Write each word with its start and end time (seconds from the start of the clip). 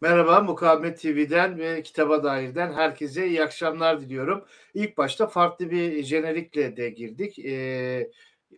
Merhaba, 0.00 0.40
Mukavemet 0.40 1.00
TV'den 1.00 1.58
ve 1.58 1.82
Kitaba 1.82 2.24
Dair'den 2.24 2.72
herkese 2.72 3.26
iyi 3.28 3.42
akşamlar 3.42 4.00
diliyorum. 4.00 4.44
İlk 4.74 4.96
başta 4.96 5.26
farklı 5.26 5.70
bir 5.70 6.02
jenerikle 6.02 6.76
de 6.76 6.90
girdik. 6.90 7.38
Ee, 7.38 8.10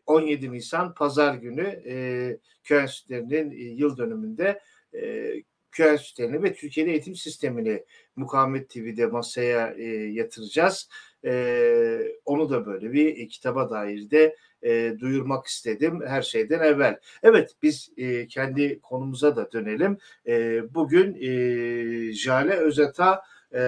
17 0.07 0.53
Nisan 0.53 0.95
Pazar 0.95 1.35
günü 1.35 1.83
e, 1.87 2.39
köy 2.65 2.83
enstitülerinin 2.83 3.51
yıl 3.77 3.97
dönümünde 3.97 4.61
e, 4.95 5.33
köy 5.71 5.99
ve 6.19 6.55
Türkiye'de 6.55 6.91
eğitim 6.91 7.15
sistemini 7.15 7.85
Mukavemet 8.17 8.71
TV'de 8.71 9.07
masaya 9.07 9.75
e, 9.75 9.85
yatıracağız. 10.13 10.89
E, 11.25 12.13
onu 12.25 12.51
da 12.51 12.67
böyle 12.67 12.93
bir 12.93 13.17
e, 13.17 13.29
kitaba 13.29 13.71
dair 13.71 14.11
de 14.11 14.37
e, 14.63 14.95
duyurmak 15.01 15.47
istedim 15.47 16.03
her 16.07 16.23
şeyden 16.23 16.61
evvel. 16.61 16.99
Evet 17.23 17.51
biz 17.63 17.91
e, 17.97 18.27
kendi 18.27 18.81
konumuza 18.81 19.37
da 19.37 19.53
dönelim. 19.53 19.99
E, 20.27 20.63
bugün 20.75 21.15
e, 21.21 22.13
Jale 22.13 22.55
Özeta 22.55 23.23
e, 23.53 23.61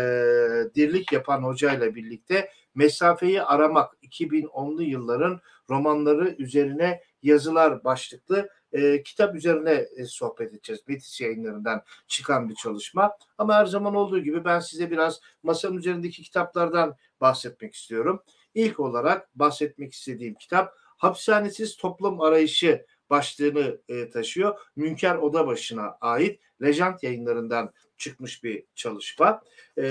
dirlik 0.74 1.12
yapan 1.12 1.42
hocayla 1.42 1.94
birlikte 1.94 2.50
mesafeyi 2.74 3.42
aramak 3.42 3.94
2010'lu 4.02 4.82
yılların 4.82 5.40
romanları 5.70 6.34
üzerine 6.38 7.00
yazılar 7.22 7.84
başlıklı 7.84 8.48
e, 8.72 9.02
kitap 9.02 9.34
üzerine 9.34 9.86
e, 9.96 10.04
sohbet 10.04 10.52
edeceğiz. 10.52 10.80
Metis 10.86 11.20
yayınlarından 11.20 11.82
çıkan 12.06 12.48
bir 12.48 12.54
çalışma. 12.54 13.16
Ama 13.38 13.54
her 13.54 13.66
zaman 13.66 13.94
olduğu 13.94 14.18
gibi 14.18 14.44
ben 14.44 14.60
size 14.60 14.90
biraz 14.90 15.20
masanın 15.42 15.76
üzerindeki 15.76 16.22
kitaplardan 16.22 16.96
bahsetmek 17.20 17.74
istiyorum. 17.74 18.22
İlk 18.54 18.80
olarak 18.80 19.38
bahsetmek 19.38 19.92
istediğim 19.92 20.34
kitap 20.34 20.74
Hapishanesiz 20.96 21.76
Toplum 21.76 22.20
Arayışı 22.20 22.86
başlığını 23.10 23.80
e, 23.88 24.10
taşıyor. 24.10 24.58
Münker 24.76 25.16
Odabaşı'na 25.16 25.96
ait 26.00 26.40
Lejant 26.62 27.02
yayınlarından 27.02 27.72
çıkmış 27.96 28.44
bir 28.44 28.64
çalışma. 28.74 29.42
E, 29.78 29.82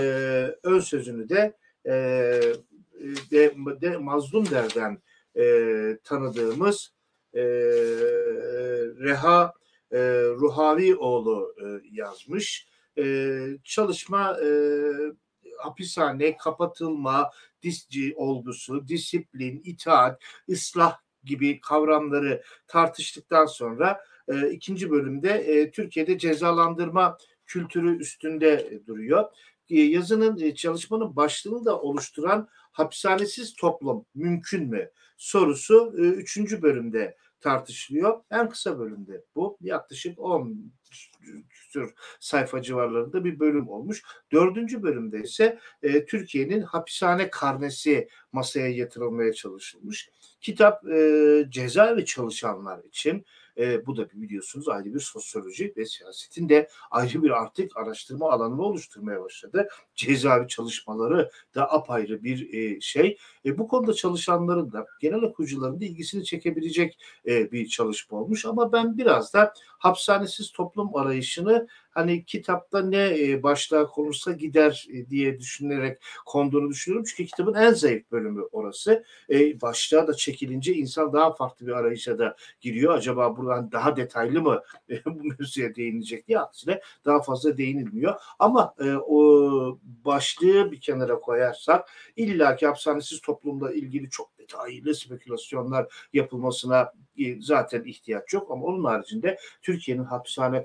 ön 0.63 0.79
sözünü 0.79 1.29
de, 1.29 1.57
e, 1.85 1.93
de, 3.31 3.55
de 3.81 3.97
Mazlum 3.97 4.49
Der'den 4.49 5.01
e, 5.37 5.97
tanıdığımız 6.03 6.93
e, 7.33 7.43
Reha 8.99 9.53
e, 9.91 9.99
Ruhavioğlu 10.23 11.55
e, 11.63 11.65
yazmış. 11.91 12.67
E, 12.97 13.37
çalışma 13.63 14.37
e, 14.43 14.49
hapishane, 15.59 16.37
kapatılma, 16.37 17.31
disci 17.63 18.13
olgusu, 18.15 18.87
disiplin, 18.87 19.61
itaat, 19.65 20.21
ıslah 20.49 20.97
gibi 21.23 21.59
kavramları 21.61 22.43
tartıştıktan 22.67 23.45
sonra 23.45 24.01
e, 24.27 24.49
ikinci 24.49 24.91
bölümde 24.91 25.29
e, 25.29 25.71
Türkiye'de 25.71 26.17
cezalandırma 26.17 27.17
kültürü 27.45 27.97
üstünde 27.97 28.79
duruyor. 28.87 29.25
E, 29.69 29.81
yazının 29.81 30.39
e, 30.39 30.55
çalışmanın 30.55 31.15
başlığını 31.15 31.65
da 31.65 31.81
oluşturan 31.81 32.47
hapishanesiz 32.71 33.53
toplum 33.53 34.05
mümkün 34.15 34.69
mü 34.69 34.91
sorusu 35.17 35.93
e, 35.97 36.01
üçüncü 36.01 36.61
bölümde 36.61 37.17
tartışılıyor. 37.41 38.21
En 38.31 38.49
kısa 38.49 38.79
bölümde 38.79 39.23
bu 39.35 39.57
yaklaşık 39.61 40.19
10 40.19 40.71
küsur 41.49 41.93
sayfa 42.19 42.61
civarlarında 42.61 43.23
bir 43.23 43.39
bölüm 43.39 43.69
olmuş. 43.69 44.03
Dördüncü 44.31 44.83
bölümde 44.83 45.19
ise 45.19 45.59
e, 45.83 46.05
Türkiye'nin 46.05 46.61
hapishane 46.61 47.29
karnesi 47.29 48.09
masaya 48.31 48.67
yatırılmaya 48.67 49.33
çalışılmış. 49.33 50.09
Kitap 50.41 50.89
e, 50.89 51.45
cezaevi 51.49 52.05
çalışanlar 52.05 52.83
için 52.83 53.25
e, 53.59 53.85
bu 53.85 53.97
da 53.97 54.09
biliyorsunuz 54.13 54.69
ayrı 54.69 54.93
bir 54.93 54.99
sosyoloji 54.99 55.73
ve 55.77 55.85
siyasetin 55.85 56.49
de 56.49 56.69
ayrı 56.91 57.23
bir 57.23 57.29
artık 57.29 57.77
araştırma 57.77 58.31
alanını 58.31 58.61
oluşturmaya 58.61 59.21
başladı. 59.21 59.67
Cezaevi 59.95 60.47
çalışmaları 60.47 61.31
da 61.55 61.71
apayrı 61.73 62.23
bir 62.23 62.53
e, 62.53 62.81
şey. 62.81 63.17
E, 63.45 63.57
bu 63.57 63.67
konuda 63.67 63.93
çalışanların 63.93 64.71
da 64.71 64.85
genel 65.01 65.21
okuyucuların 65.21 65.81
da 65.81 65.85
ilgisini 65.85 66.25
çekebilecek 66.25 66.99
e, 67.27 67.51
bir 67.51 67.67
çalışma 67.67 68.17
olmuş 68.17 68.45
ama 68.45 68.71
ben 68.71 68.97
biraz 68.97 69.33
da 69.33 69.53
hapishanesiz 69.77 70.51
toplum 70.51 70.95
arayışını 70.95 71.67
hani 71.89 72.25
kitapta 72.25 72.81
ne 72.81 73.29
e, 73.29 73.43
başlığa 73.43 73.87
konursa 73.87 74.31
gider 74.31 74.87
e, 74.93 75.09
diye 75.09 75.39
düşünerek 75.39 76.01
konduğunu 76.25 76.69
düşünüyorum. 76.69 77.05
Çünkü 77.09 77.25
kitabın 77.25 77.53
en 77.53 77.73
zayıf 77.73 78.11
bölümü 78.11 78.41
orası. 78.51 79.03
E, 79.29 79.61
başlığa 79.61 80.07
da 80.07 80.13
çekilince 80.13 80.73
insan 80.73 81.13
daha 81.13 81.33
farklı 81.33 81.67
bir 81.67 81.71
arayışa 81.71 82.19
da 82.19 82.35
giriyor. 82.61 82.93
Acaba 82.93 83.37
buradan 83.37 83.71
daha 83.71 83.95
detaylı 83.95 84.41
mı 84.41 84.61
bu 85.05 85.23
mevzuya 85.23 85.75
değinilecek 85.75 86.27
diye 86.27 86.39
aksine 86.39 86.81
daha 87.05 87.21
fazla 87.21 87.57
değinilmiyor. 87.57 88.15
Ama 88.39 88.75
o 89.07 89.79
başlığı 89.81 90.71
bir 90.71 90.81
kenara 90.81 91.19
koyarsak 91.19 91.89
illaki 92.15 92.67
hapishanesiz 92.67 93.21
toplumla 93.21 93.73
ilgili 93.73 94.09
çok 94.09 94.38
detaylı 94.49 94.95
spekülasyonlar 94.95 96.07
yapılmasına 96.13 96.93
e, 97.17 97.41
zaten 97.41 97.83
ihtiyaç 97.83 98.33
yok 98.33 98.51
ama 98.51 98.65
onun 98.65 98.83
haricinde 98.83 99.37
Türkiye'nin 99.61 100.03
hapishane 100.03 100.57
e, 100.57 100.63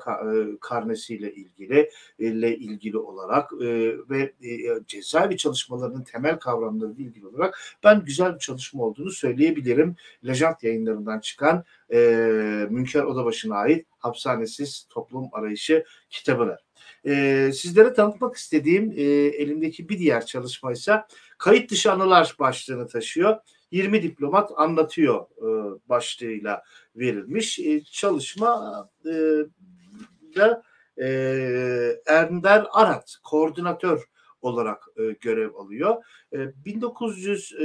karnesiyle 0.61 1.35
ilgili 1.35 1.91
ile 2.19 2.57
ilgili 2.57 2.99
olarak 2.99 3.53
e, 3.53 3.67
ve 4.11 4.33
cezaevi 4.87 5.37
çalışmalarının 5.37 6.03
temel 6.03 6.39
kavramlarıyla 6.39 7.05
ilgili 7.05 7.27
olarak 7.27 7.59
ben 7.85 8.05
güzel 8.05 8.35
bir 8.35 8.39
çalışma 8.39 8.85
olduğunu 8.85 9.11
söyleyebilirim. 9.11 9.97
Lejant 10.27 10.63
yayınlarından 10.63 11.21
çıkan 11.21 11.65
Münker 12.71 13.03
Odabaşı'na 13.03 13.57
ait 13.57 13.87
Hapishanesiz 13.99 14.87
Toplum 14.91 15.29
Arayışı 15.33 15.85
kitabını. 16.11 16.57
E, 17.07 17.51
sizlere 17.55 17.93
tanıtmak 17.93 18.37
istediğim 18.37 18.93
e, 18.97 19.03
elimdeki 19.03 19.89
bir 19.89 19.99
diğer 19.99 20.27
çalışma 20.27 20.73
ise 20.73 21.03
kayıt 21.39 21.71
dışı 21.71 21.93
anılar 21.93 22.37
başlığını 22.39 22.89
taşıyor. 22.89 23.37
20 23.75 24.03
diplomat 24.03 24.51
anlatıyor 24.57 25.27
e, 25.39 25.49
başlığıyla 25.89 26.63
verilmiş. 26.97 27.59
E, 27.59 27.85
çalışma 27.85 28.89
e, 29.07 29.13
da 30.37 30.63
e, 31.03 31.07
Ender 32.07 32.67
Arat 32.73 33.17
koordinatör 33.25 34.05
olarak 34.43 34.85
görev 35.21 35.55
alıyor. 35.55 36.05
E, 36.33 36.65
1900 36.65 37.53
e, 37.53 37.65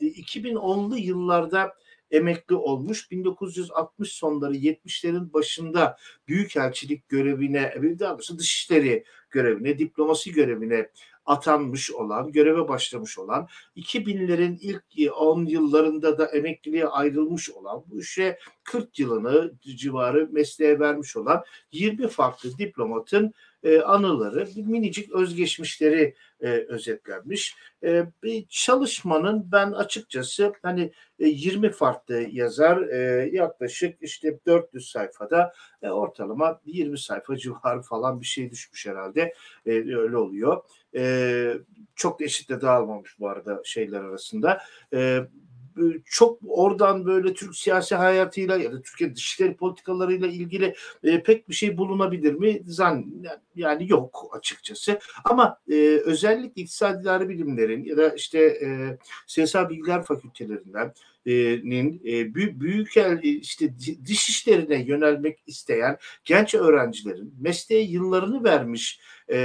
2010'lu 0.00 0.96
yıllarda 0.96 1.74
emekli 2.10 2.54
olmuş. 2.54 3.10
1960 3.10 4.12
sonları 4.12 4.54
70'lerin 4.54 5.32
başında 5.32 5.96
büyükelçilik 6.28 7.08
görevine, 7.08 7.74
daha 7.98 8.12
doğrusu 8.12 8.38
dışişleri 8.38 9.04
görevine, 9.30 9.78
diplomasi 9.78 10.32
görevine 10.32 10.90
atanmış 11.26 11.90
olan, 11.90 12.32
göreve 12.32 12.68
başlamış 12.68 13.18
olan, 13.18 13.48
2000'lerin 13.76 14.58
ilk 14.60 15.12
10 15.16 15.46
yıllarında 15.46 16.18
da 16.18 16.26
emekliliğe 16.26 16.86
ayrılmış 16.86 17.50
olan, 17.50 17.84
bu 17.86 18.00
işe 18.00 18.38
40 18.64 18.98
yılını 18.98 19.52
civarı 19.60 20.28
mesleğe 20.32 20.80
vermiş 20.80 21.16
olan 21.16 21.44
20 21.72 22.08
farklı 22.08 22.58
diplomatın 22.58 23.34
e, 23.64 23.80
anıları, 23.80 24.48
minicik 24.56 25.12
özgeçmişleri 25.12 26.14
e, 26.40 26.48
özetlenmiş. 26.48 27.56
E, 27.84 28.06
bir 28.22 28.46
çalışmanın 28.48 29.52
ben 29.52 29.72
açıkçası 29.72 30.52
hani 30.62 30.92
e, 31.18 31.26
20 31.28 31.70
farklı 31.70 32.26
yazar 32.30 32.78
yaklaşık 33.24 34.02
işte 34.02 34.38
400 34.46 34.90
sayfada 34.90 35.52
ortalama 35.82 36.60
20 36.66 36.98
sayfa 36.98 37.36
civarı 37.36 37.82
falan 37.82 38.20
bir 38.20 38.26
şey 38.26 38.50
düşmüş 38.50 38.86
herhalde. 38.86 39.34
Öyle 39.66 40.16
oluyor. 40.16 40.62
E, 40.94 41.54
çok 41.96 42.20
eşit 42.20 42.48
de 42.48 42.60
dağılmamış 42.60 43.20
bu 43.20 43.28
arada 43.28 43.60
şeyler 43.64 44.00
arasında. 44.00 44.60
E, 44.94 45.20
çok 46.04 46.38
oradan 46.48 47.06
böyle 47.06 47.34
Türk 47.34 47.56
siyasi 47.56 47.94
hayatıyla 47.94 48.56
ya 48.56 48.72
da 48.72 48.82
Türkiye 48.82 49.14
dışişleri 49.14 49.56
politikalarıyla 49.56 50.28
ilgili 50.28 50.74
e, 51.04 51.22
pek 51.22 51.48
bir 51.48 51.54
şey 51.54 51.76
bulunabilir 51.76 52.34
mi? 52.34 52.62
Zan 52.66 53.06
yani 53.54 53.90
yok 53.90 54.30
açıkçası. 54.36 54.98
Ama 55.24 55.58
e, 55.70 55.76
özellikle 56.04 56.62
iktisadi 56.62 57.28
bilimlerin 57.28 57.84
ya 57.84 57.96
da 57.96 58.14
işte 58.14 58.38
e, 58.40 58.98
siyasal 59.26 59.68
bilgiler 59.68 60.02
fakültelerinden 60.02 60.92
nin 61.64 62.02
e, 62.06 62.34
büyük 62.34 62.96
el 62.96 63.20
işte 63.22 63.78
diş 64.06 64.28
işlerine 64.28 64.82
yönelmek 64.82 65.38
isteyen 65.46 65.98
genç 66.24 66.54
öğrencilerin 66.54 67.34
mesleğe 67.40 67.82
yıllarını 67.82 68.44
vermiş 68.44 69.00
e, 69.32 69.38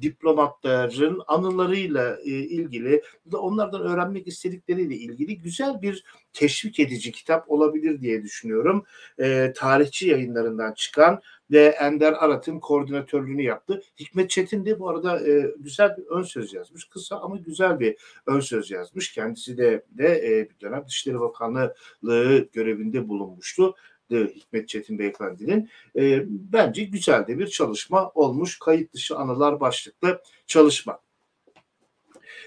diplomatların 0.00 1.22
anılarıyla 1.26 2.18
e, 2.24 2.30
ilgili 2.30 3.02
onlardan 3.32 3.82
öğrenmek 3.82 4.26
istedikleriyle 4.26 4.96
ilgili 4.96 5.38
güzel 5.38 5.82
bir 5.82 6.04
teşvik 6.32 6.80
edici 6.80 7.12
kitap 7.12 7.50
olabilir 7.50 8.00
diye 8.00 8.22
düşünüyorum. 8.22 8.84
E, 9.20 9.52
tarihçi 9.56 10.08
yayınlarından 10.08 10.72
çıkan 10.72 11.20
ve 11.50 11.64
Ender 11.64 12.12
Arat'ın 12.12 12.60
koordinatörlüğünü 12.60 13.42
yaptı. 13.42 13.82
Hikmet 14.00 14.30
Çetin 14.30 14.64
de 14.66 14.78
bu 14.78 14.88
arada 14.88 15.28
e, 15.28 15.54
güzel 15.58 15.96
bir 15.96 16.06
ön 16.06 16.22
söz 16.22 16.54
yazmış. 16.54 16.84
Kısa 16.84 17.16
ama 17.20 17.36
güzel 17.36 17.80
bir 17.80 17.96
ön 18.26 18.40
söz 18.40 18.70
yazmış. 18.70 19.12
Kendisi 19.12 19.58
de, 19.58 19.84
de 19.90 20.06
e, 20.06 20.50
bir 20.50 20.60
dönem 20.60 20.84
Dışişleri 20.86 21.20
Bakanlığı 21.20 22.48
görevinde 22.52 23.08
bulunmuştu. 23.08 23.74
Hikmet 24.10 24.68
Çetin 24.68 24.98
Beyefendi'nin. 24.98 25.70
E, 25.96 26.24
bence 26.28 26.84
güzel 26.84 27.26
de 27.26 27.38
bir 27.38 27.46
çalışma 27.46 28.10
olmuş. 28.10 28.58
Kayıt 28.58 28.92
dışı 28.92 29.16
anılar 29.16 29.60
başlıklı 29.60 30.22
çalışma. 30.46 31.00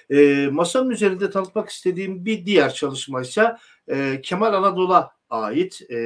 E, 0.10 0.48
masanın 0.52 0.90
üzerinde 0.90 1.30
tanıtmak 1.30 1.70
istediğim 1.70 2.26
bir 2.26 2.46
diğer 2.46 2.74
çalışma 2.74 3.22
ise 3.22 3.56
e, 3.88 4.22
Kemal 4.24 4.54
Anadolu'a 4.54 5.12
ait 5.32 5.82
e, 5.92 5.98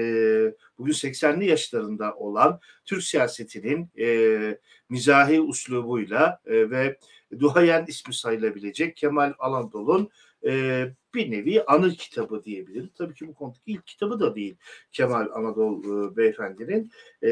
bugün 0.77 0.93
80'li 0.93 1.45
yaşlarında 1.45 2.15
olan 2.15 2.59
Türk 2.85 3.03
siyasetinin 3.03 3.89
e, 3.99 4.57
mizahi 4.89 5.41
uslubuyla 5.41 6.41
e, 6.45 6.69
ve 6.69 6.97
duayen 7.39 7.85
ismi 7.87 8.13
sayılabilecek 8.13 8.97
Kemal 8.97 9.33
Anadolu'nun 9.39 10.09
e, 10.45 10.85
bir 11.13 11.31
nevi 11.31 11.63
anı 11.63 11.91
kitabı 11.91 12.43
diyebilirim. 12.43 12.89
Tabii 12.97 13.13
ki 13.13 13.27
bu 13.27 13.33
konudaki 13.33 13.71
ilk 13.71 13.87
kitabı 13.87 14.19
da 14.19 14.35
değil 14.35 14.55
Kemal 14.91 15.27
Anadolu 15.33 16.11
e, 16.13 16.17
Beyefendi'nin. 16.17 16.91
E, 17.23 17.27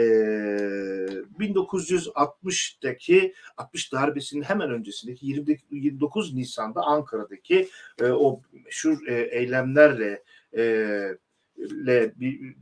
1960'daki 1.40 3.34
60 3.58 3.94
darbesinin 3.94 4.44
hemen 4.44 4.72
öncesindeki 4.72 5.26
20, 5.26 5.58
29 5.72 6.34
Nisan'da 6.34 6.82
Ankara'daki 6.82 7.70
e, 8.02 8.06
o 8.06 8.42
meşhur 8.66 9.08
e, 9.08 9.22
eylemlerle 9.22 10.24
e, 10.58 11.18
le 11.58 12.14
bir 12.16 12.56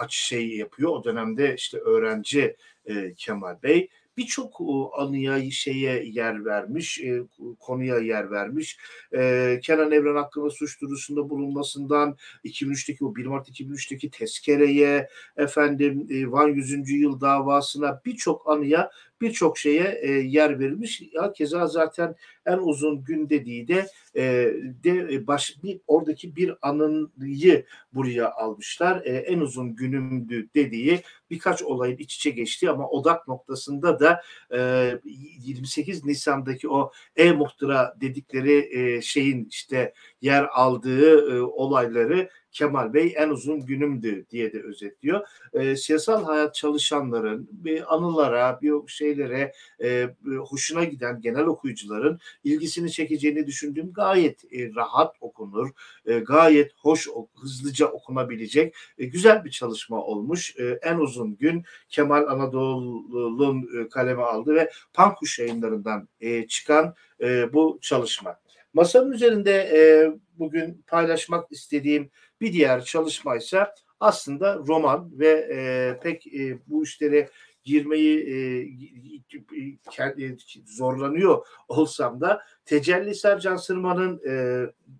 aç 0.00 0.14
şey 0.14 0.56
yapıyor. 0.56 0.90
O 0.90 1.04
dönemde 1.04 1.54
işte 1.54 1.78
öğrenci 1.78 2.56
e, 2.86 3.14
Kemal 3.14 3.62
Bey 3.62 3.88
birçok 4.20 4.60
anıya 4.96 5.50
şeye 5.50 6.04
yer 6.04 6.44
vermiş, 6.44 7.00
e, 7.00 7.20
konuya 7.60 7.98
yer 7.98 8.30
vermiş. 8.30 8.78
E, 9.12 9.60
Kenan 9.62 9.92
Evren 9.92 10.14
hakkında 10.16 10.50
suç 10.50 10.80
duyurusunda 10.80 11.30
bulunmasından 11.30 12.16
2003'teki 12.44 13.04
o 13.04 13.16
1 13.16 13.26
Mart 13.26 13.48
2003'teki 13.48 14.10
tezkereye, 14.10 15.08
efendim 15.36 16.06
e, 16.10 16.30
Van 16.30 16.48
100. 16.48 16.90
yıl 16.90 17.20
davasına 17.20 18.00
birçok 18.04 18.48
anıya 18.48 18.90
birçok 19.20 19.58
şeye 19.58 19.98
e, 20.02 20.10
yer 20.10 20.58
verilmiş. 20.58 21.02
Ya 21.12 21.32
keza 21.32 21.66
zaten 21.66 22.14
en 22.46 22.58
uzun 22.58 23.04
gün 23.04 23.28
dediği 23.28 23.68
de 23.68 23.86
e, 24.16 24.22
de 24.84 25.26
baş 25.26 25.56
bir 25.62 25.80
oradaki 25.86 26.36
bir 26.36 26.54
anıyı 26.62 27.64
buraya 27.92 28.30
almışlar. 28.30 29.02
E, 29.04 29.10
en 29.10 29.40
uzun 29.40 29.76
günümdü 29.76 30.48
dediği 30.54 31.02
birkaç 31.30 31.62
olayın 31.62 31.96
iç 31.96 32.16
içe 32.16 32.30
geçti 32.30 32.70
ama 32.70 32.88
odak 32.88 33.28
noktasında 33.28 34.00
da 34.00 34.22
e, 34.54 35.00
28 35.04 36.04
Nisan'daki 36.04 36.68
o 36.68 36.92
e-muhtıra 37.16 37.96
dedikleri 38.00 38.78
e, 38.78 39.02
şeyin 39.02 39.44
işte 39.50 39.92
yer 40.20 40.48
aldığı 40.52 41.36
e, 41.36 41.40
olayları 41.40 42.28
Kemal 42.52 42.94
Bey 42.94 43.14
en 43.16 43.28
uzun 43.28 43.66
günümdü 43.66 44.26
diye 44.30 44.52
de 44.52 44.62
özetliyor. 44.62 45.26
E, 45.52 45.76
siyasal 45.76 46.24
hayat 46.24 46.54
çalışanların 46.54 47.48
bir 47.52 47.94
anılara, 47.94 48.58
bir 48.62 48.88
şeylere 48.88 49.52
e, 49.82 50.08
hoşuna 50.38 50.84
giden 50.84 51.20
genel 51.20 51.44
okuyucuların 51.44 52.20
ilgisini 52.44 52.92
çekeceğini 52.92 53.46
düşündüğüm 53.46 53.92
gayet 53.92 54.44
e, 54.52 54.74
rahat 54.74 55.16
okunur, 55.20 55.70
e, 56.06 56.18
gayet 56.18 56.72
hoş, 56.76 57.08
hızlıca 57.34 57.86
okunabilecek 57.86 58.74
e, 58.98 59.04
güzel 59.04 59.44
bir 59.44 59.50
çalışma 59.50 60.02
olmuş. 60.02 60.56
E, 60.56 60.78
en 60.82 60.96
uzun 60.98 61.36
gün 61.36 61.64
Kemal 61.88 62.26
Anadolu'nun 62.26 63.84
e, 63.84 63.88
kaleme 63.88 64.22
aldı 64.22 64.54
ve 64.54 64.70
Pankuş 64.92 65.38
yayınlarından 65.38 66.08
e, 66.20 66.46
çıkan 66.46 66.94
e, 67.20 67.52
bu 67.52 67.78
çalışma. 67.82 68.36
Masanın 68.72 69.12
üzerinde 69.12 69.52
e, 69.52 70.12
bugün 70.38 70.84
paylaşmak 70.86 71.52
istediğim 71.52 72.10
bir 72.40 72.52
diğer 72.52 72.84
çalışma 72.84 73.36
ise 73.36 73.66
aslında 74.00 74.56
roman 74.56 75.18
ve 75.18 75.48
e, 75.52 76.00
pek 76.02 76.26
e, 76.26 76.58
bu 76.66 76.84
işlere 76.84 77.30
girmeyi 77.64 78.18
e, 78.20 78.36
e, 80.26 80.36
zorlanıyor 80.66 81.46
olsam 81.68 82.20
da 82.20 82.42
Tecelli 82.64 83.14
Sercan 83.14 83.56
Sırman'ın 83.56 84.20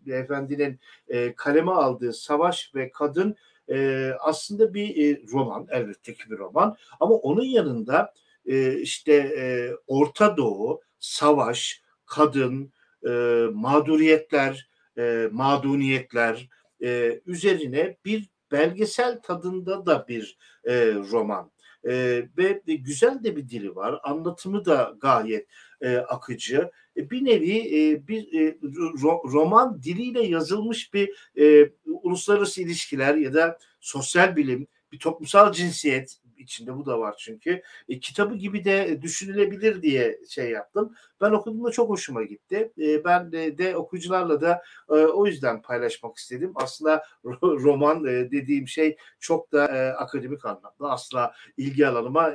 e, 0.06 0.14
efendinin 0.14 0.80
e, 1.08 1.34
kaleme 1.34 1.70
aldığı 1.72 2.12
Savaş 2.12 2.72
ve 2.74 2.90
Kadın 2.90 3.36
e, 3.70 4.10
aslında 4.20 4.74
bir 4.74 4.96
e, 4.96 5.22
roman 5.32 5.66
elbette 5.70 6.14
ki 6.14 6.30
bir 6.30 6.38
roman. 6.38 6.76
Ama 7.00 7.14
onun 7.14 7.44
yanında 7.44 8.14
e, 8.46 8.72
işte 8.72 9.12
e, 9.12 9.70
Orta 9.86 10.36
Doğu, 10.36 10.80
savaş, 10.98 11.82
kadın, 12.06 12.72
e, 13.06 13.10
mağduriyetler, 13.52 14.70
e, 14.98 15.28
mağduniyetler 15.32 16.48
e, 16.82 17.20
üzerine 17.26 17.96
bir 18.04 18.28
belgesel 18.52 19.20
tadında 19.22 19.86
da 19.86 20.08
bir 20.08 20.38
e, 20.64 20.94
roman. 20.94 21.50
E, 21.84 21.92
ve 22.38 22.62
güzel 22.66 23.24
de 23.24 23.36
bir 23.36 23.48
dili 23.48 23.76
var. 23.76 24.00
Anlatımı 24.02 24.64
da 24.64 24.94
gayet 25.00 25.46
e, 25.80 25.96
akıcı. 25.96 26.70
E, 26.96 27.10
bir 27.10 27.24
nevi 27.24 27.58
e, 27.58 28.08
bir 28.08 28.40
e, 28.40 28.58
ro, 29.02 29.22
roman 29.32 29.82
diliyle 29.82 30.22
yazılmış 30.22 30.94
bir 30.94 31.30
e, 31.40 31.72
uluslararası 31.86 32.62
ilişkiler 32.62 33.14
ya 33.14 33.34
da 33.34 33.58
sosyal 33.80 34.36
bilim, 34.36 34.66
bir 34.92 34.98
toplumsal 34.98 35.52
cinsiyet 35.52 36.16
içinde 36.38 36.76
bu 36.76 36.86
da 36.86 37.00
var 37.00 37.14
çünkü. 37.18 37.62
E, 37.88 38.00
kitabı 38.00 38.34
gibi 38.34 38.64
de 38.64 39.02
düşünülebilir 39.02 39.82
diye 39.82 40.20
şey 40.28 40.50
yaptım. 40.50 40.94
Ben 41.20 41.30
okuduğumda 41.30 41.70
çok 41.70 41.88
hoşuma 41.90 42.22
gitti. 42.22 42.72
E, 42.78 43.04
ben 43.04 43.32
de, 43.32 43.76
okuyucularla 43.76 44.40
da 44.40 44.62
e, 44.88 44.92
o 44.92 45.26
yüzden 45.26 45.62
paylaşmak 45.62 46.16
istedim. 46.16 46.52
Aslında 46.54 47.04
roman 47.42 48.04
e, 48.04 48.30
dediğim 48.30 48.68
şey 48.68 48.96
çok 49.20 49.52
da 49.52 49.66
e, 49.66 49.92
akademik 49.92 50.44
anlamda 50.44 50.90
asla 50.90 51.34
ilgi 51.56 51.86
alanıma 51.86 52.34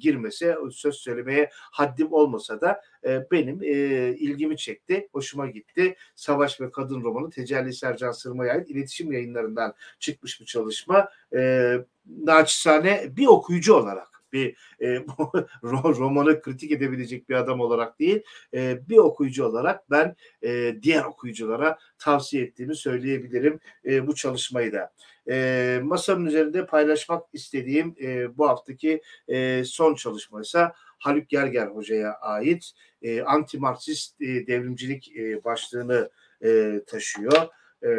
girmese 0.00 0.56
söz 0.72 0.94
söylemeye 0.94 1.50
haddim 1.52 2.12
olmasa 2.12 2.60
da 2.60 2.80
benim 3.30 3.62
ilgimi 4.12 4.56
çekti. 4.56 5.08
Hoşuma 5.12 5.46
gitti. 5.46 5.96
Savaş 6.14 6.60
ve 6.60 6.70
Kadın 6.70 7.02
romanı 7.02 7.30
Tecelli 7.30 7.72
Sercan 7.72 8.12
Sırma'ya 8.12 8.52
ait 8.52 8.70
iletişim 8.70 9.12
yayınlarından 9.12 9.74
çıkmış 9.98 10.40
bir 10.40 10.46
çalışma. 10.46 11.08
E, 11.36 11.72
naçizane 12.06 13.16
bir 13.16 13.26
okuyucu 13.26 13.74
olarak 13.74 14.15
bir 14.36 14.56
e, 14.80 14.86
romanı 15.62 16.40
kritik 16.40 16.72
edebilecek 16.72 17.28
bir 17.28 17.34
adam 17.34 17.60
olarak 17.60 17.98
değil 17.98 18.22
e, 18.54 18.88
bir 18.88 18.96
okuyucu 18.96 19.44
olarak 19.44 19.90
ben 19.90 20.16
e, 20.42 20.76
diğer 20.82 21.04
okuyuculara 21.04 21.78
tavsiye 21.98 22.42
ettiğimi 22.42 22.76
söyleyebilirim 22.76 23.60
e, 23.84 24.06
bu 24.06 24.14
çalışmayı 24.14 24.72
da. 24.72 24.92
E, 25.28 25.80
masamın 25.82 26.26
üzerinde 26.26 26.66
paylaşmak 26.66 27.24
istediğim 27.32 27.94
e, 28.00 28.38
bu 28.38 28.48
haftaki 28.48 29.02
e, 29.28 29.64
son 29.64 29.94
çalışma 29.94 30.40
ise 30.40 30.72
Haluk 30.98 31.28
Gerger 31.28 31.66
Hoca'ya 31.66 32.12
ait 32.12 32.72
e, 33.02 33.22
anti-Marksist 33.22 34.20
e, 34.20 34.46
devrimcilik 34.46 35.16
e, 35.16 35.44
başlığını 35.44 36.10
e, 36.44 36.80
taşıyor. 36.86 37.48
E, 37.82 37.90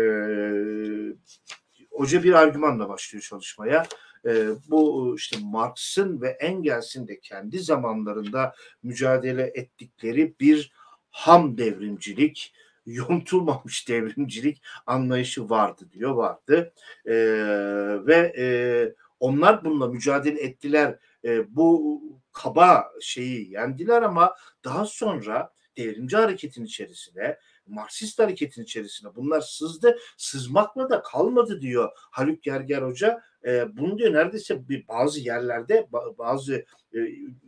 hoca 1.92 2.24
bir 2.24 2.34
argümanla 2.34 2.90
başlıyor 2.90 3.24
çalışmaya 3.24 3.86
e, 4.28 4.50
bu 4.70 5.14
işte 5.18 5.38
Marx'ın 5.44 6.22
ve 6.22 6.30
Engels'in 6.30 7.08
de 7.08 7.20
kendi 7.20 7.60
zamanlarında 7.60 8.54
mücadele 8.84 9.52
ettikleri 9.56 10.36
bir 10.40 10.72
ham 11.10 11.58
devrimcilik, 11.58 12.54
yontulmamış 12.86 13.90
devrimcilik 13.90 14.62
anlayışı 14.86 15.50
vardı 15.50 15.90
diyor 15.92 16.16
vardı 16.16 16.74
e, 17.06 17.16
ve 18.06 18.34
e, 18.38 18.48
onlar 19.20 19.66
bununla 19.66 19.88
mücadele 19.88 20.42
ettiler 20.42 21.00
e, 21.26 21.56
bu 21.56 22.02
kaba 22.32 22.92
şeyi 23.02 23.52
yendiler 23.52 24.02
ama 24.02 24.36
daha 24.64 24.86
sonra 24.86 25.54
devrimci 25.78 26.18
hareketin 26.18 26.66
içerisine 26.66 27.38
Marksist 27.68 28.20
hareketin 28.20 28.64
içerisine 28.64 29.16
bunlar 29.16 29.42
sızdı. 29.42 29.98
Sızmakla 30.18 30.90
da 30.90 31.02
kalmadı 31.02 31.62
diyor 31.62 31.90
Haluk 31.96 32.44
Gerger 32.44 32.82
Hoca. 32.82 33.24
E, 33.46 33.78
bunu 33.78 33.98
diyor 33.98 34.14
neredeyse 34.14 34.70
bir 34.70 34.88
bazı 34.88 35.20
yerlerde 35.20 35.88
bazı 36.18 36.66
e, 36.94 36.98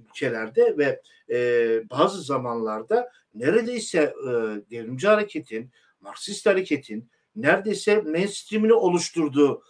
ülkelerde 0.10 0.78
ve 0.78 1.02
e, 1.30 1.90
bazı 1.90 2.22
zamanlarda 2.22 3.12
neredeyse 3.36 4.00
e, 4.00 4.32
devrimci 4.72 5.08
hareketin, 5.08 5.72
Marksist 6.02 6.46
hareketin 6.46 7.10
neredeyse 7.36 8.02
mainstreamini 8.02 8.74
oluşturduğu 8.74 9.64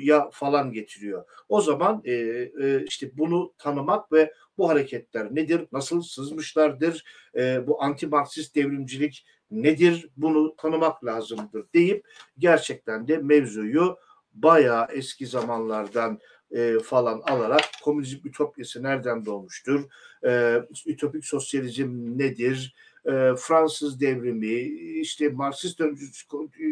ya 0.00 0.30
falan 0.32 0.72
getiriyor. 0.72 1.24
O 1.48 1.60
zaman 1.60 2.02
e, 2.04 2.12
e, 2.12 2.84
işte 2.88 3.18
bunu 3.18 3.52
tanımak 3.58 4.12
ve 4.12 4.32
bu 4.58 4.68
hareketler 4.68 5.34
nedir, 5.34 5.66
nasıl 5.72 6.02
sızmışlardır, 6.02 7.04
e, 7.36 7.66
bu 7.66 7.82
anti 7.82 8.06
Marksist 8.06 8.54
devrimcilik 8.54 9.26
nedir 9.50 10.08
bunu 10.16 10.56
tanımak 10.56 11.04
lazımdır 11.04 11.64
deyip 11.74 12.06
gerçekten 12.38 13.08
de 13.08 13.18
mevzuyu 13.18 13.96
bayağı 14.34 14.86
eski 14.92 15.26
zamanlardan 15.26 16.20
e, 16.50 16.78
falan 16.78 17.20
alarak 17.20 17.62
komünizm 17.82 18.18
ütopyası 18.24 18.82
nereden 18.82 19.24
doğmuştur? 19.26 19.84
E, 20.26 20.62
ütopik 20.86 21.24
sosyalizm 21.24 22.18
nedir? 22.18 22.74
E, 23.06 23.10
Fransız 23.38 24.00
devrimi, 24.00 24.52
işte 25.00 25.28
Marksist 25.28 25.80
öncesi, 25.80 26.26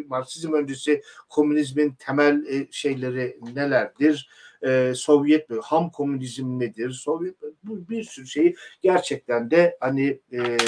Marksizm 0.06 0.52
öncesi 0.52 1.02
komünizmin 1.28 1.94
temel 1.98 2.46
e, 2.46 2.68
şeyleri 2.70 3.38
nelerdir? 3.54 4.28
e, 4.62 4.92
Sovyet 4.94 5.50
ham 5.62 5.90
komünizm 5.90 6.58
nedir? 6.58 6.90
Sovyet 6.90 7.36
bu 7.62 7.88
bir 7.88 8.04
sürü 8.04 8.26
şeyi 8.26 8.56
gerçekten 8.82 9.50
de 9.50 9.76
hani 9.80 10.20
e, 10.32 10.58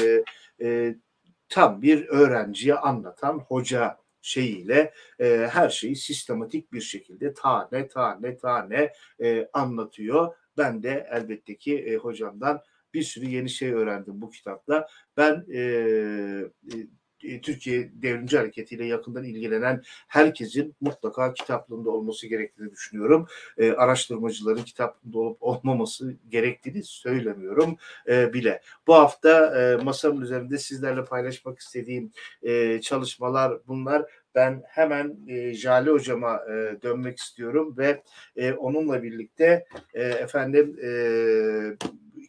e, 0.61 0.95
tam 1.49 1.83
bir 1.83 2.09
öğrenciye 2.09 2.75
anlatan 2.75 3.39
hoca 3.39 4.02
şeyiyle 4.23 4.95
e, 5.21 5.49
her 5.53 5.69
şeyi 5.69 5.97
sistematik 5.97 6.73
bir 6.73 6.81
şekilde 6.81 7.35
tane 7.35 7.89
tane 7.89 8.37
tane 8.37 8.93
e, 9.23 9.49
anlatıyor. 9.53 10.35
Ben 10.57 10.83
de 10.83 11.09
elbette 11.11 11.57
ki 11.57 11.79
e, 11.79 11.97
hocamdan 11.97 12.61
bir 12.95 13.03
sürü 13.03 13.27
yeni 13.27 13.51
şey 13.51 13.73
öğrendim 13.73 14.23
bu 14.23 14.31
kitapta. 14.31 14.89
Ben 15.17 15.47
e, 15.53 15.61
e, 15.61 16.77
Türkiye 17.43 17.91
Devrimci 18.03 18.39
Hareketi 18.39 18.75
ile 18.75 18.87
yakından 18.87 19.25
ilgilenen 19.25 19.83
herkesin 20.09 20.75
mutlaka 20.81 21.35
kitaplığında 21.35 21.91
olması 21.91 22.27
gerektiğini 22.27 22.71
düşünüyorum. 22.71 23.27
E, 23.59 23.73
araştırmacıların 23.73 24.63
kitaplığında 24.63 25.19
olup 25.19 25.37
olmaması 25.41 26.15
gerektiğini 26.29 26.83
söylemiyorum 26.83 27.77
e, 28.09 28.33
bile. 28.33 28.61
Bu 28.87 28.95
hafta 28.95 29.61
e, 29.61 29.77
masamın 29.85 30.21
üzerinde 30.21 30.59
sizlerle 30.59 31.05
paylaşmak 31.05 31.59
istediğim 31.59 32.13
e, 32.43 32.81
çalışmalar 32.81 33.53
bunlar. 33.69 34.05
Ben 34.35 34.63
hemen 34.67 35.17
e, 35.29 35.55
Jale 35.55 35.91
hocama 35.91 36.41
e, 36.51 36.83
dönmek 36.83 37.19
istiyorum 37.19 37.75
ve 37.79 38.03
e, 38.37 38.53
onunla 38.53 39.03
birlikte 39.03 39.65
e, 39.95 40.03
efendim 40.03 40.79
e, 40.83 40.89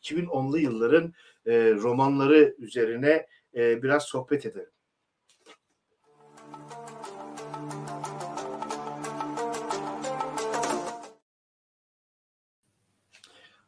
2010'lu 0.03 0.59
yılların 0.59 1.13
e, 1.45 1.73
romanları 1.73 2.55
üzerine 2.59 3.27
e, 3.55 3.83
biraz 3.83 4.03
sohbet 4.03 4.45
edelim. 4.45 4.72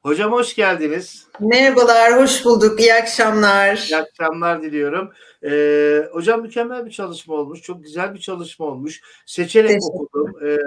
Hocam 0.05 0.31
hoş 0.31 0.55
geldiniz. 0.55 1.27
Merhabalar, 1.39 2.21
hoş 2.21 2.45
bulduk. 2.45 2.79
İyi 2.79 2.93
akşamlar. 2.93 3.87
İyi 3.89 3.97
akşamlar 3.97 4.61
diliyorum. 4.61 5.11
Ee, 5.43 6.09
hocam 6.11 6.41
mükemmel 6.41 6.85
bir 6.85 6.91
çalışma 6.91 7.33
olmuş. 7.33 7.61
Çok 7.61 7.83
güzel 7.83 8.13
bir 8.13 8.19
çalışma 8.19 8.65
olmuş. 8.65 9.01
Seçerek 9.25 9.81
okudum. 9.83 10.45
Ee, 10.45 10.57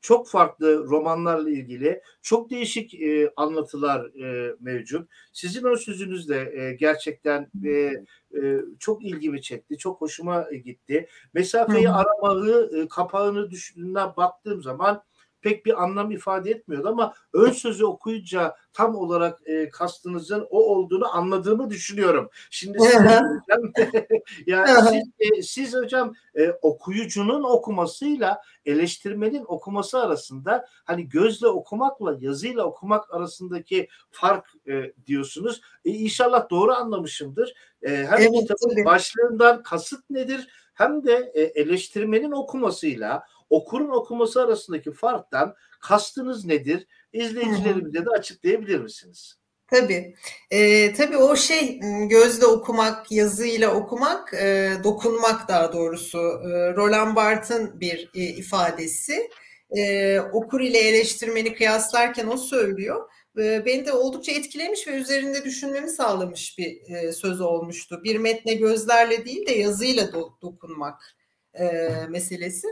çok 0.00 0.28
farklı 0.28 0.84
romanlarla 0.84 1.50
ilgili 1.50 2.00
çok 2.22 2.50
değişik 2.50 2.94
e, 2.94 3.32
anlatılar 3.36 4.04
e, 4.24 4.56
mevcut. 4.60 5.10
Sizin 5.32 5.64
o 5.64 5.76
sözünüz 5.76 6.28
de 6.28 6.52
e, 6.56 6.72
gerçekten 6.72 7.50
e, 7.64 7.70
e, 7.70 8.60
çok 8.78 9.04
ilgimi 9.04 9.42
çekti. 9.42 9.78
Çok 9.78 10.00
hoşuma 10.00 10.50
gitti. 10.64 11.08
Mesafeyi 11.34 11.90
aramağı, 11.90 12.70
e, 12.76 12.88
kapağını 12.88 13.50
düşündüğünden 13.50 14.16
baktığım 14.16 14.62
zaman 14.62 15.02
pek 15.46 15.66
bir 15.66 15.82
anlam 15.82 16.10
ifade 16.10 16.50
etmiyordu 16.50 16.88
ama 16.88 17.14
ön 17.32 17.50
sözü 17.50 17.84
okuyunca 17.84 18.56
tam 18.72 18.96
olarak 18.96 19.48
e, 19.48 19.68
kastınızın 19.68 20.46
o 20.50 20.64
olduğunu 20.64 21.16
anladığımı 21.16 21.70
düşünüyorum. 21.70 22.30
Şimdi 22.50 22.78
siz 22.80 22.94
hocam, 22.94 23.42
yani 24.46 24.68
siz, 24.88 25.02
e, 25.18 25.42
siz 25.42 25.74
hocam 25.74 26.14
e, 26.38 26.50
okuyucunun 26.50 27.42
okumasıyla 27.42 28.42
eleştirmenin 28.64 29.44
okuması 29.46 29.98
arasında 29.98 30.66
hani 30.84 31.08
gözle 31.08 31.46
okumakla 31.46 32.16
yazıyla 32.20 32.64
okumak 32.64 33.14
arasındaki 33.14 33.88
fark 34.10 34.46
e, 34.68 34.92
diyorsunuz. 35.06 35.60
E, 35.84 35.90
inşallah 35.90 36.50
doğru 36.50 36.72
anlamışımdır. 36.72 37.54
E, 37.82 37.90
hem 37.90 38.20
evet, 38.20 38.32
kitabın 38.32 38.84
başlığından 38.84 39.62
kasıt 39.62 40.10
nedir 40.10 40.48
hem 40.74 41.04
de 41.04 41.32
e, 41.34 41.40
eleştirmenin 41.42 42.32
okumasıyla 42.32 43.22
okurun 43.50 43.88
okuması 43.88 44.42
arasındaki 44.42 44.92
farktan 44.92 45.54
kastınız 45.80 46.44
nedir? 46.44 46.86
İzleyicilerimize 47.12 48.06
de 48.06 48.10
açıklayabilir 48.10 48.80
misiniz? 48.80 49.34
Tabii. 49.70 50.14
E, 50.50 50.92
tabii 50.94 51.16
o 51.16 51.36
şey 51.36 51.80
gözle 52.08 52.46
okumak, 52.46 53.12
yazıyla 53.12 53.74
okumak, 53.74 54.34
e, 54.34 54.72
dokunmak 54.84 55.48
daha 55.48 55.72
doğrusu. 55.72 56.18
E, 56.18 56.74
Roland 56.74 57.16
Barthes'ın 57.16 57.80
bir 57.80 58.10
e, 58.14 58.22
ifadesi. 58.22 59.30
E, 59.76 60.20
okur 60.20 60.60
ile 60.60 60.78
eleştirmeni 60.78 61.54
kıyaslarken 61.54 62.26
o 62.26 62.36
söylüyor. 62.36 63.10
E, 63.38 63.64
beni 63.66 63.86
de 63.86 63.92
oldukça 63.92 64.32
etkilemiş 64.32 64.88
ve 64.88 64.92
üzerinde 64.92 65.44
düşünmemi 65.44 65.90
sağlamış 65.90 66.58
bir 66.58 66.94
e, 66.94 67.12
söz 67.12 67.40
olmuştu. 67.40 68.00
Bir 68.04 68.16
metne 68.16 68.54
gözlerle 68.54 69.24
değil 69.24 69.46
de 69.46 69.52
yazıyla 69.52 70.04
do- 70.04 70.40
dokunmak 70.42 71.16
e, 71.54 71.64
meselesi. 72.08 72.68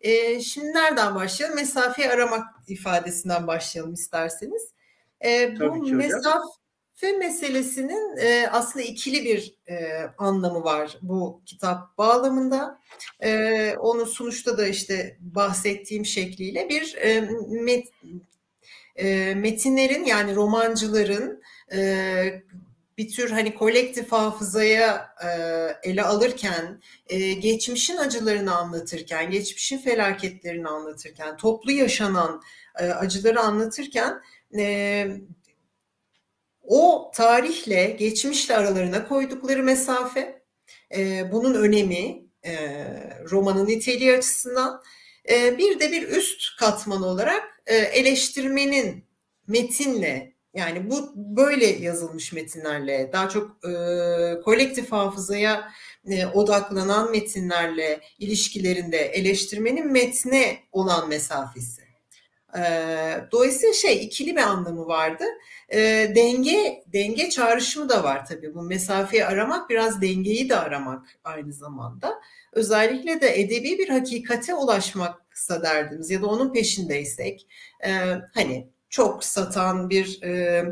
E, 0.00 0.40
şimdi 0.40 0.72
nereden 0.72 1.14
başlayalım? 1.14 1.56
Mesafeyi 1.56 2.10
aramak 2.10 2.44
ifadesinden 2.68 3.46
başlayalım 3.46 3.94
isterseniz. 3.94 4.70
E, 5.24 5.60
bu 5.60 5.86
mesafe 5.92 7.12
meselesinin 7.18 8.16
e, 8.16 8.48
aslında 8.52 8.84
ikili 8.84 9.24
bir 9.24 9.54
e, 9.68 10.02
anlamı 10.18 10.64
var 10.64 10.98
bu 11.02 11.40
kitap 11.46 11.98
bağlamında. 11.98 12.80
E, 13.20 13.74
onu 13.78 14.06
sunuşta 14.06 14.58
da 14.58 14.66
işte 14.66 15.16
bahsettiğim 15.20 16.06
şekliyle 16.06 16.68
bir 16.68 16.96
e, 16.96 17.28
met, 17.50 17.86
e, 18.96 19.34
metinlerin 19.34 20.04
yani 20.04 20.34
romancıların 20.34 21.42
e, 21.72 22.42
bir 22.98 23.08
tür 23.08 23.30
hani 23.30 23.54
kolektif 23.54 24.12
hafızaya 24.12 25.14
e, 25.24 25.28
ele 25.90 26.02
alırken, 26.02 26.82
e, 27.06 27.32
geçmişin 27.32 27.96
acılarını 27.96 28.56
anlatırken, 28.56 29.30
geçmişin 29.30 29.78
felaketlerini 29.78 30.68
anlatırken, 30.68 31.36
toplu 31.36 31.72
yaşanan 31.72 32.42
e, 32.78 32.84
acıları 32.84 33.40
anlatırken 33.40 34.22
e, 34.58 35.06
o 36.62 37.10
tarihle, 37.14 37.84
geçmişle 37.84 38.56
aralarına 38.56 39.08
koydukları 39.08 39.62
mesafe, 39.62 40.42
e, 40.96 41.32
bunun 41.32 41.54
önemi 41.54 42.22
e, 42.44 42.54
romanın 43.30 43.66
niteliği 43.66 44.12
açısından 44.12 44.82
e, 45.30 45.58
bir 45.58 45.80
de 45.80 45.92
bir 45.92 46.08
üst 46.08 46.56
katman 46.58 47.02
olarak 47.02 47.62
e, 47.66 47.76
eleştirmenin 47.76 49.04
metinle 49.46 50.35
yani 50.56 50.90
bu 50.90 51.12
böyle 51.16 51.66
yazılmış 51.66 52.32
metinlerle 52.32 53.10
daha 53.12 53.28
çok 53.28 53.50
e, 53.64 53.70
kolektif 54.40 54.92
hafızaya 54.92 55.70
e, 56.10 56.26
odaklanan 56.26 57.10
metinlerle 57.10 58.00
ilişkilerinde 58.18 58.98
eleştirmenin 58.98 59.92
metne 59.92 60.58
olan 60.72 61.08
mesafesi. 61.08 61.82
E, 62.58 62.62
dolayısıyla 63.32 63.74
şey 63.74 64.04
ikili 64.04 64.36
bir 64.36 64.40
anlamı 64.40 64.86
vardı. 64.86 65.24
E, 65.68 65.78
denge 66.16 66.84
denge 66.86 67.30
çağrışımı 67.30 67.88
da 67.88 68.04
var 68.04 68.26
tabii. 68.26 68.54
Bu 68.54 68.62
mesafeyi 68.62 69.24
aramak 69.24 69.70
biraz 69.70 70.02
dengeyi 70.02 70.48
de 70.48 70.56
aramak 70.56 71.06
aynı 71.24 71.52
zamanda. 71.52 72.20
Özellikle 72.52 73.20
de 73.20 73.40
edebi 73.40 73.78
bir 73.78 73.88
hakikate 73.88 74.54
ulaşmaksa 74.54 75.62
derdimiz 75.62 76.10
ya 76.10 76.22
da 76.22 76.26
onun 76.26 76.52
peşindeysek 76.52 77.46
e, 77.84 77.90
hani 78.34 78.75
çok 78.96 79.24
satan 79.24 79.90
bir 79.90 80.22
e, 80.22 80.64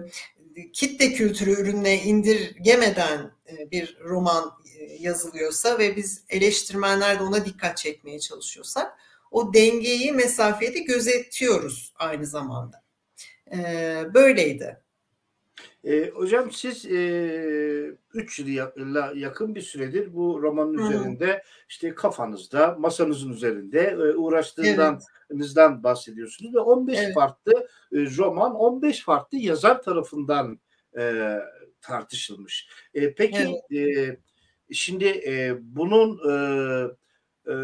kitle 0.72 1.12
kültürü 1.12 1.50
ürününe 1.50 2.02
indirgemeden 2.02 3.32
e, 3.48 3.70
bir 3.70 3.98
roman 4.04 4.52
e, 4.78 4.84
yazılıyorsa 5.00 5.78
ve 5.78 5.96
biz 5.96 6.24
eleştirmenler 6.28 7.18
de 7.18 7.22
ona 7.22 7.44
dikkat 7.44 7.76
çekmeye 7.76 8.20
çalışıyorsak 8.20 8.92
o 9.30 9.54
dengeyi 9.54 10.12
mesafede 10.12 10.78
gözetiyoruz 10.78 11.94
aynı 11.96 12.26
zamanda. 12.26 12.84
E, 13.52 13.58
böyleydi. 14.14 14.83
E, 15.84 16.10
hocam 16.10 16.50
siz 16.52 16.84
3 16.84 16.90
e, 16.90 18.42
yıla 18.42 19.12
yakın 19.14 19.54
bir 19.54 19.60
süredir 19.60 20.14
bu 20.14 20.42
romanın 20.42 20.78
Hı. 20.78 20.82
üzerinde 20.82 21.42
işte 21.68 21.94
kafanızda, 21.94 22.76
masanızın 22.78 23.32
üzerinde 23.32 23.80
e, 23.80 24.14
uğraştığından 24.14 25.00
evet. 25.30 25.82
bahsediyorsunuz 25.82 26.54
ve 26.54 26.58
15 26.58 26.98
evet. 26.98 27.14
farklı 27.14 27.52
e, 27.92 27.96
roman 28.16 28.54
15 28.54 29.00
farklı 29.00 29.38
yazar 29.38 29.82
tarafından 29.82 30.58
e, 30.98 31.34
tartışılmış. 31.80 32.68
E, 32.94 33.14
peki 33.14 33.60
evet. 33.70 33.88
e, 33.88 34.18
şimdi 34.72 35.04
e, 35.04 35.54
bunun 35.60 36.20
e, 36.30 36.34
e, 37.48 37.54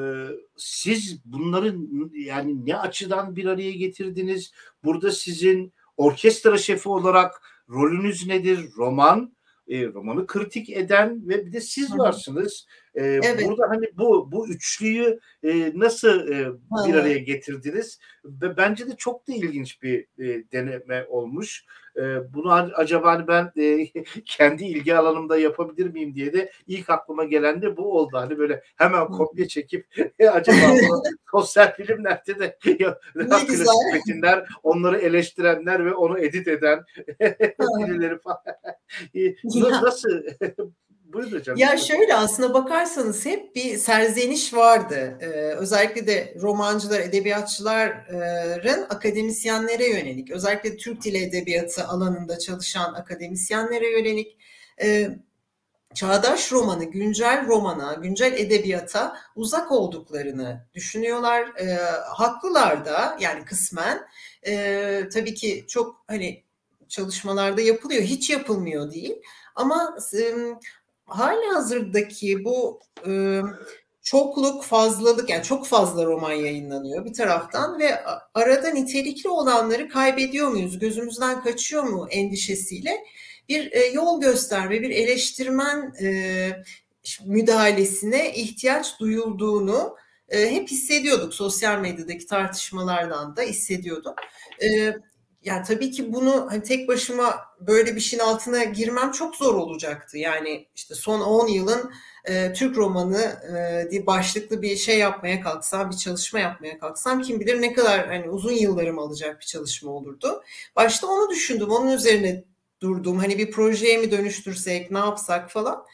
siz 0.56 1.20
bunların 1.24 2.10
yani 2.14 2.66
ne 2.66 2.76
açıdan 2.76 3.36
bir 3.36 3.46
araya 3.46 3.72
getirdiniz? 3.72 4.52
Burada 4.84 5.12
sizin 5.12 5.72
orkestra 5.96 6.58
şefi 6.58 6.88
olarak 6.88 7.42
rolünüz 7.70 8.26
nedir? 8.26 8.68
Roman 8.76 9.36
e, 9.68 9.86
romanı 9.86 10.26
kritik 10.26 10.70
eden 10.70 11.28
ve 11.28 11.46
bir 11.46 11.52
de 11.52 11.60
siz 11.60 11.98
varsınız. 11.98 12.66
E, 12.94 13.04
evet. 13.04 13.48
Burada 13.48 13.68
hani 13.68 13.86
bu 13.98 14.32
bu 14.32 14.48
üçlüyü 14.48 15.20
e, 15.42 15.72
nasıl 15.74 16.28
e, 16.28 16.48
bir 16.86 16.94
araya 16.94 17.18
getirdiniz? 17.18 17.98
Ve 18.24 18.56
bence 18.56 18.88
de 18.88 18.96
çok 18.96 19.28
da 19.28 19.32
ilginç 19.32 19.82
bir 19.82 20.00
e, 20.18 20.44
deneme 20.52 21.06
olmuş. 21.08 21.64
E, 21.96 22.34
bunu 22.34 22.52
acaba 22.52 23.12
hani 23.12 23.28
ben 23.28 23.52
e, 23.56 23.86
kendi 24.24 24.64
ilgi 24.64 24.96
alanımda 24.96 25.38
yapabilir 25.38 25.90
miyim 25.90 26.14
diye 26.14 26.32
de 26.32 26.52
ilk 26.66 26.90
aklıma 26.90 27.24
gelen 27.24 27.62
de 27.62 27.76
bu 27.76 27.98
oldu. 27.98 28.16
Hani 28.16 28.38
böyle 28.38 28.62
hemen 28.76 29.06
kopya 29.06 29.48
çekip 29.48 29.86
e, 30.18 30.28
acaba 30.28 30.56
sosyal 31.30 31.74
filmlerde 31.74 32.38
de 32.38 32.58
klasik 32.62 33.68
metinler, 33.92 34.48
onları 34.62 34.98
eleştirenler 34.98 35.86
ve 35.86 35.94
onu 35.94 36.18
edit 36.18 36.48
eden 36.48 36.84
birileri 37.60 38.18
falan. 38.18 38.40
Nasıl 39.82 40.22
Buyurun 41.12 41.38
hocam. 41.38 41.56
Ya 41.56 41.76
şöyle 41.76 42.14
aslında 42.14 42.54
bakarsanız 42.54 43.26
hep 43.26 43.54
bir 43.56 43.76
serzeniş 43.76 44.54
vardı. 44.54 45.18
Ee, 45.20 45.26
özellikle 45.54 46.06
de 46.06 46.34
romancılar, 46.40 47.00
edebiyatçıların 47.00 48.82
akademisyenlere 48.90 49.88
yönelik, 49.88 50.30
özellikle 50.30 50.76
Türk 50.76 51.04
Dili 51.04 51.18
Edebiyatı 51.18 51.84
alanında 51.84 52.38
çalışan 52.38 52.94
akademisyenlere 52.94 53.90
yönelik 53.98 54.36
e, 54.82 55.10
çağdaş 55.94 56.52
romanı, 56.52 56.84
güncel 56.84 57.46
romana, 57.46 57.94
güncel 57.94 58.32
edebiyata 58.32 59.16
uzak 59.36 59.72
olduklarını 59.72 60.66
düşünüyorlar. 60.74 61.48
E, 61.58 61.74
haklılar 62.04 62.84
da 62.84 63.16
yani 63.20 63.44
kısmen. 63.44 64.06
E, 64.46 65.08
tabii 65.12 65.34
ki 65.34 65.64
çok 65.68 66.04
hani 66.06 66.44
çalışmalarda 66.88 67.60
yapılıyor, 67.60 68.02
hiç 68.02 68.30
yapılmıyor 68.30 68.92
değil. 68.92 69.16
Ama 69.54 69.96
e, 70.14 70.34
hali 71.10 71.46
hazırdaki 71.46 72.44
bu 72.44 72.80
e, 73.06 73.40
çokluk, 74.02 74.64
fazlalık 74.64 75.30
yani 75.30 75.42
çok 75.42 75.66
fazla 75.66 76.04
roman 76.04 76.32
yayınlanıyor 76.32 77.04
bir 77.04 77.12
taraftan 77.12 77.78
ve 77.78 78.04
arada 78.34 78.70
nitelikli 78.70 79.28
olanları 79.28 79.88
kaybediyor 79.88 80.48
muyuz, 80.48 80.78
gözümüzden 80.78 81.42
kaçıyor 81.42 81.82
mu 81.82 82.08
endişesiyle 82.10 83.04
bir 83.48 83.72
e, 83.72 83.86
yol 83.86 84.20
gösterme, 84.20 84.82
bir 84.82 84.90
eleştirmen 84.90 85.94
e, 86.02 86.50
müdahalesine 87.24 88.34
ihtiyaç 88.34 89.00
duyulduğunu 89.00 89.96
e, 90.28 90.50
hep 90.50 90.70
hissediyorduk. 90.70 91.34
Sosyal 91.34 91.78
medyadaki 91.78 92.26
tartışmalardan 92.26 93.36
da 93.36 93.42
hissediyordum. 93.42 94.14
E, 94.62 94.94
yani 95.42 95.66
tabii 95.66 95.90
ki 95.90 96.12
bunu 96.12 96.46
hani 96.50 96.62
tek 96.62 96.88
başıma 96.88 97.40
böyle 97.60 97.96
bir 97.96 98.00
şeyin 98.00 98.22
altına 98.22 98.64
girmem 98.64 99.12
çok 99.12 99.36
zor 99.36 99.54
olacaktı. 99.54 100.18
Yani 100.18 100.68
işte 100.74 100.94
son 100.94 101.20
10 101.20 101.46
yılın 101.48 101.92
e, 102.24 102.52
Türk 102.52 102.76
romanı 102.76 103.22
e, 103.92 104.06
başlıklı 104.06 104.62
bir 104.62 104.76
şey 104.76 104.98
yapmaya 104.98 105.40
kalksam, 105.40 105.90
bir 105.90 105.96
çalışma 105.96 106.40
yapmaya 106.40 106.78
kalksam 106.78 107.22
kim 107.22 107.40
bilir 107.40 107.62
ne 107.62 107.72
kadar 107.72 108.06
hani 108.06 108.30
uzun 108.30 108.52
yıllarım 108.52 108.98
alacak 108.98 109.40
bir 109.40 109.46
çalışma 109.46 109.90
olurdu. 109.90 110.42
Başta 110.76 111.06
onu 111.06 111.30
düşündüm, 111.30 111.70
onun 111.70 111.90
üzerine 111.90 112.44
durdum. 112.80 113.18
Hani 113.18 113.38
bir 113.38 113.50
projeye 113.50 113.98
mi 113.98 114.10
dönüştürsek, 114.10 114.90
ne 114.90 114.98
yapsak 114.98 115.50
falan. 115.50 115.84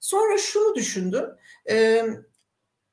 Sonra 0.00 0.38
şunu 0.38 0.74
düşündüm. 0.74 1.24
E, 1.70 2.04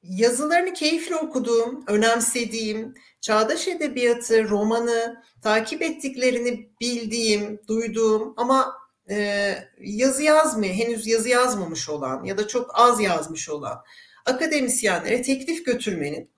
yazılarını 0.03 0.74
keyifle 0.74 1.15
okuduğum, 1.15 1.84
önemsediğim, 1.88 2.93
çağdaş 3.22 3.67
edebiyatı, 3.67 4.50
romanı 4.50 5.24
takip 5.43 5.81
ettiklerini 5.81 6.70
bildiğim, 6.81 7.62
duyduğum 7.67 8.34
ama 8.38 8.74
e, 9.10 9.55
yazı 9.79 10.24
yazmıyor, 10.24 10.74
henüz 10.74 11.08
yazı 11.08 11.29
yazmamış 11.29 11.89
olan 11.89 12.24
ya 12.24 12.38
da 12.38 12.48
çok 12.48 12.72
az 12.74 13.01
yazmış 13.01 13.50
olan 13.50 13.84
akademisyenlere 14.25 15.22
teklif 15.22 15.65
götürmenin 15.65 16.31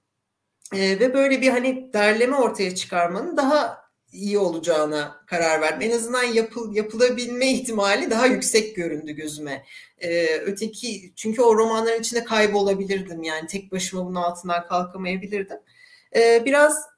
e, 0.74 1.00
ve 1.00 1.14
böyle 1.14 1.42
bir 1.42 1.50
hani 1.50 1.94
derleme 1.94 2.36
ortaya 2.36 2.76
çıkarmanın 2.76 3.38
daha 3.38 3.83
iyi 4.14 4.38
olacağına 4.38 5.24
karar 5.28 5.62
verdim. 5.62 5.92
En 5.92 5.96
azından 5.96 6.24
yapıl, 6.24 6.76
yapılabilme 6.76 7.52
ihtimali 7.52 8.10
daha 8.12 8.26
yüksek 8.26 8.76
göründü 8.76 9.12
gözüme. 9.12 9.66
Ee, 10.00 10.38
öteki 10.38 11.14
çünkü 11.16 11.42
o 11.42 11.58
romanların 11.58 12.00
içinde 12.00 12.24
kaybolabilirdim 12.24 13.24
yani 13.24 13.48
tek 13.48 13.72
başıma 13.72 14.06
bunun 14.06 14.16
altından 14.16 14.68
kalkamayabilirdim. 14.68 15.58
Ee, 16.16 16.42
biraz 16.46 16.94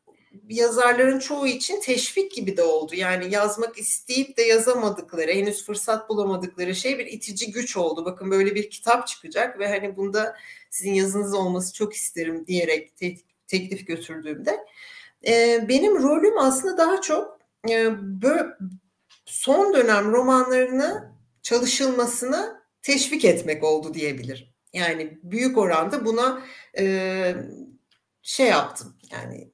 yazarların 0.50 1.20
çoğu 1.20 1.48
için 1.48 1.82
teşvik 1.82 2.32
gibi 2.32 2.58
de 2.58 2.64
oldu. 2.64 2.96
Yani 2.96 3.34
yazmak 3.34 3.78
isteyip 3.78 4.38
de 4.38 4.42
yazamadıkları, 4.42 5.32
henüz 5.32 5.66
fırsat 5.66 6.10
bulamadıkları 6.10 6.76
şey 6.76 7.00
bir 7.00 7.06
itici 7.06 7.52
güç 7.52 7.78
oldu. 7.78 8.06
Bakın 8.06 8.32
böyle 8.32 8.56
bir 8.56 8.70
kitap 8.70 9.08
çıkacak 9.08 9.60
ve 9.60 9.68
hani 9.68 9.98
bunda 9.98 10.36
sizin 10.70 10.94
yazınız 10.94 11.34
olması 11.34 11.74
çok 11.74 11.94
isterim 11.94 12.48
diyerek 12.48 12.98
te- 12.98 13.18
teklif 13.48 13.88
götürdüğümde 13.88 14.58
benim 15.70 16.04
rolüm 16.04 16.38
aslında 16.40 16.78
daha 16.78 17.02
çok 17.02 17.40
son 19.26 19.74
dönem 19.74 20.12
romanlarını 20.12 21.12
çalışılmasını 21.42 22.62
teşvik 22.82 23.26
etmek 23.26 23.64
oldu 23.64 23.94
diyebilirim. 23.94 24.48
Yani 24.74 25.20
büyük 25.24 25.58
oranda 25.58 26.06
buna 26.06 26.42
şey 28.22 28.48
yaptım. 28.48 28.96
Yani 29.12 29.52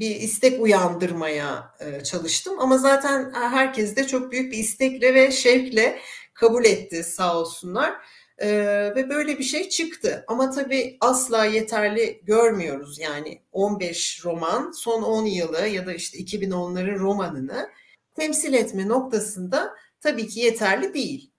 bir 0.00 0.16
istek 0.16 0.62
uyandırmaya 0.62 1.76
çalıştım 2.04 2.60
ama 2.60 2.78
zaten 2.78 3.32
herkes 3.34 3.96
de 3.96 4.06
çok 4.06 4.32
büyük 4.32 4.52
bir 4.52 4.58
istekle 4.58 5.14
ve 5.14 5.30
şevkle 5.30 5.98
kabul 6.34 6.64
etti 6.64 7.04
sağ 7.04 7.38
olsunlar. 7.40 7.94
Ee, 8.38 8.92
ve 8.96 9.08
böyle 9.10 9.38
bir 9.38 9.44
şey 9.44 9.68
çıktı. 9.68 10.24
Ama 10.28 10.50
tabii 10.50 10.96
asla 11.00 11.44
yeterli 11.44 12.20
görmüyoruz. 12.24 12.98
Yani 12.98 13.42
15 13.52 14.24
roman 14.24 14.70
son 14.70 15.02
10 15.02 15.24
yılı 15.24 15.66
ya 15.66 15.86
da 15.86 15.92
işte 15.92 16.18
2010'ların 16.18 16.98
romanını 16.98 17.70
temsil 18.14 18.52
etme 18.54 18.88
noktasında 18.88 19.74
tabii 20.00 20.28
ki 20.28 20.40
yeterli 20.40 20.94
değil. 20.94 21.30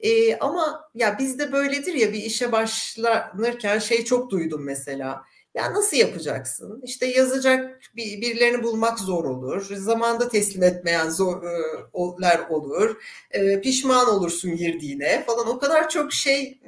Ee, 0.00 0.36
ama 0.36 0.90
ya 0.94 1.18
bizde 1.18 1.52
böyledir 1.52 1.94
ya 1.94 2.12
bir 2.12 2.22
işe 2.22 2.52
başlanırken 2.52 3.78
şey 3.78 4.04
çok 4.04 4.30
duydum 4.30 4.64
mesela. 4.64 5.22
Ya 5.54 5.74
nasıl 5.74 5.96
yapacaksın? 5.96 6.80
İşte 6.84 7.06
yazacak 7.06 7.80
bir, 7.96 8.20
birilerini 8.20 8.62
bulmak 8.62 8.98
zor 8.98 9.24
olur. 9.24 9.74
Zamanda 9.76 10.28
teslim 10.28 10.62
etmeyen 10.62 11.08
zorlar 11.10 12.38
e, 12.38 12.46
olur. 12.48 12.96
E, 13.30 13.60
pişman 13.60 14.08
olursun 14.08 14.56
girdiğine 14.56 15.24
falan. 15.24 15.48
O 15.48 15.58
kadar 15.58 15.88
çok 15.88 16.12
şey 16.12 16.60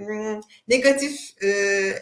negatif 0.68 1.42
e, 1.42 1.48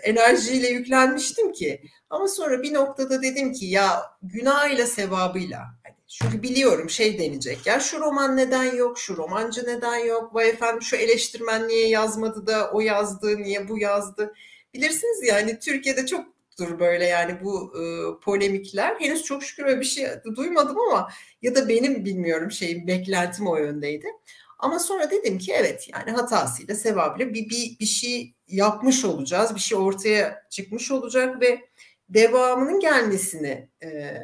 enerjiyle 0.03 0.69
yüklenmiştim 0.69 1.53
ki. 1.53 1.83
Ama 2.11 2.29
sonra 2.29 2.63
bir 2.63 2.75
noktada 2.75 3.23
dedim 3.23 3.53
ki 3.53 3.67
ya 3.67 4.03
günah 4.23 4.69
ile 4.69 4.87
sevabıyla 4.87 5.61
hani 5.85 5.97
çünkü 6.09 6.43
biliyorum 6.43 6.91
şey 6.91 7.19
denecek 7.19 7.67
ya 7.67 7.81
şu 7.81 8.01
roman 8.01 8.37
neden 8.37 8.77
yok, 8.77 8.99
şu 8.99 9.17
romancı 9.17 9.67
neden 9.67 9.97
yok, 9.97 10.35
vay 10.35 10.49
efendim 10.49 10.83
şu 10.83 10.97
eleştirmen 10.97 11.69
niye 11.69 11.89
yazmadı 11.89 12.47
da 12.47 12.71
o 12.73 12.81
yazdı, 12.81 13.43
niye 13.43 13.69
bu 13.69 13.79
yazdı. 13.79 14.35
Bilirsiniz 14.75 15.29
yani 15.29 15.59
Türkiye'de 15.59 16.07
çok 16.07 16.33
dur 16.63 16.79
böyle 16.79 17.05
yani 17.07 17.45
bu 17.45 17.73
e, 17.77 17.83
polemikler. 18.21 18.97
Henüz 18.99 19.23
çok 19.23 19.45
şükür 19.45 19.65
öyle 19.65 19.81
bir 19.81 19.85
şey 19.85 20.07
duymadım 20.37 20.77
ama 20.81 21.11
ya 21.43 21.55
da 21.55 21.69
benim 21.69 22.05
bilmiyorum 22.05 22.51
şeyim 22.51 22.87
beklentim 22.87 23.47
o 23.47 23.57
yöndeydi. 23.57 24.07
Ama 24.59 24.79
sonra 24.79 25.11
dedim 25.11 25.39
ki 25.39 25.53
evet 25.53 25.89
yani 25.93 26.11
hatasıyla 26.11 26.75
sevabıyla 26.75 27.35
bir, 27.35 27.49
bir, 27.51 27.79
bir 27.81 27.87
şey 27.87 28.35
yapmış 28.49 29.05
olacağız. 29.05 29.55
Bir 29.55 29.61
şey 29.61 29.79
ortaya 29.79 30.47
çıkmış 30.51 30.91
olacak 30.91 31.41
ve 31.41 31.61
devamının 32.09 32.81
gelmesini 32.81 33.69
e, 33.83 34.17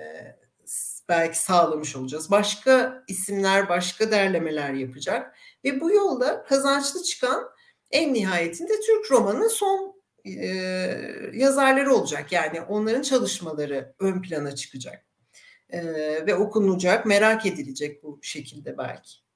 belki 1.08 1.38
sağlamış 1.38 1.96
olacağız. 1.96 2.30
Başka 2.30 3.04
isimler, 3.08 3.68
başka 3.68 4.10
derlemeler 4.10 4.72
yapacak. 4.72 5.36
Ve 5.64 5.80
bu 5.80 5.92
yolda 5.92 6.44
kazançlı 6.44 7.02
çıkan 7.02 7.48
en 7.90 8.14
nihayetinde 8.14 8.80
Türk 8.80 9.10
romanının 9.10 9.48
son 9.48 9.97
e, 10.36 10.48
yazarları 11.34 11.94
olacak. 11.94 12.32
Yani 12.32 12.60
onların 12.60 13.02
çalışmaları 13.02 13.94
ön 13.98 14.22
plana 14.22 14.54
çıkacak 14.54 15.04
e, 15.70 15.82
ve 16.26 16.34
okunacak, 16.34 17.06
merak 17.06 17.46
edilecek 17.46 18.02
bu 18.02 18.18
şekilde 18.22 18.78
belki. 18.78 19.27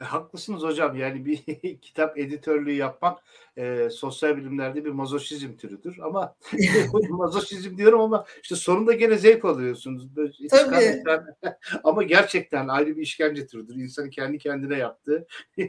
E, 0.00 0.04
haklısınız 0.04 0.62
hocam. 0.62 0.96
Yani 0.96 1.24
bir 1.24 1.36
kitap 1.82 2.18
editörlüğü 2.18 2.72
yapmak 2.72 3.18
e, 3.56 3.90
sosyal 3.90 4.36
bilimlerde 4.36 4.84
bir 4.84 4.90
mazoşizm 4.90 5.56
türüdür. 5.56 5.98
Ama 6.02 6.34
mazoşizm 7.10 7.76
diyorum 7.76 8.00
ama 8.00 8.24
işte 8.42 8.56
sonunda 8.56 8.92
gene 8.92 9.18
zevk 9.18 9.44
alıyorsunuz. 9.44 10.08
Tabii. 10.50 11.02
ama 11.84 12.02
gerçekten 12.02 12.68
ayrı 12.68 12.96
bir 12.96 13.02
işkence 13.02 13.46
türüdür. 13.46 13.74
İnsanın 13.74 14.10
kendi 14.10 14.38
kendine 14.38 14.78
yaptığı 14.78 15.26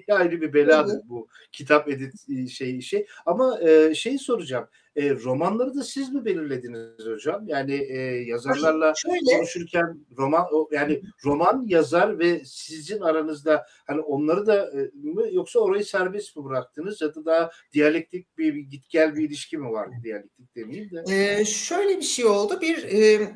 ayrı 0.09 0.41
bir 0.41 0.53
beladır 0.53 0.99
Tabii. 0.99 1.09
bu 1.09 1.27
kitap 1.51 1.89
edit 1.89 2.13
şey 2.49 2.77
işi. 2.77 3.07
Ama 3.25 3.59
e, 3.61 3.95
şeyi 3.95 4.19
soracağım. 4.19 4.67
E, 4.99 5.15
romanları 5.15 5.75
da 5.75 5.83
siz 5.83 6.13
mi 6.13 6.25
belirlediniz 6.25 7.05
hocam? 7.05 7.47
Yani 7.47 7.73
e, 7.73 7.97
yazarlarla 8.25 8.93
Şöyle, 8.95 9.37
konuşurken 9.37 10.05
roman 10.17 10.45
yani 10.71 11.01
roman 11.25 11.65
yazar 11.67 12.19
ve 12.19 12.41
sizin 12.45 13.01
aranızda 13.01 13.65
hani 13.87 14.01
onları 14.01 14.45
da 14.45 14.55
e, 14.55 14.91
mı 14.93 15.23
yoksa 15.31 15.59
orayı 15.59 15.85
serbest 15.85 16.35
mi 16.35 16.43
bıraktınız 16.43 17.01
ya 17.01 17.15
da 17.15 17.25
daha 17.25 17.51
diyalektik 17.73 18.37
bir, 18.37 18.55
bir 18.55 18.61
git 18.61 18.89
gel 18.89 19.15
bir 19.15 19.23
ilişki 19.23 19.57
mi 19.57 19.71
vardı 19.71 19.95
diyalektik 20.03 20.55
demeyeyim 20.55 20.91
de. 20.91 21.03
E, 21.39 21.45
şöyle 21.45 21.97
bir 21.97 22.01
şey 22.01 22.25
oldu. 22.25 22.61
Bir 22.61 22.83
e, 22.83 23.27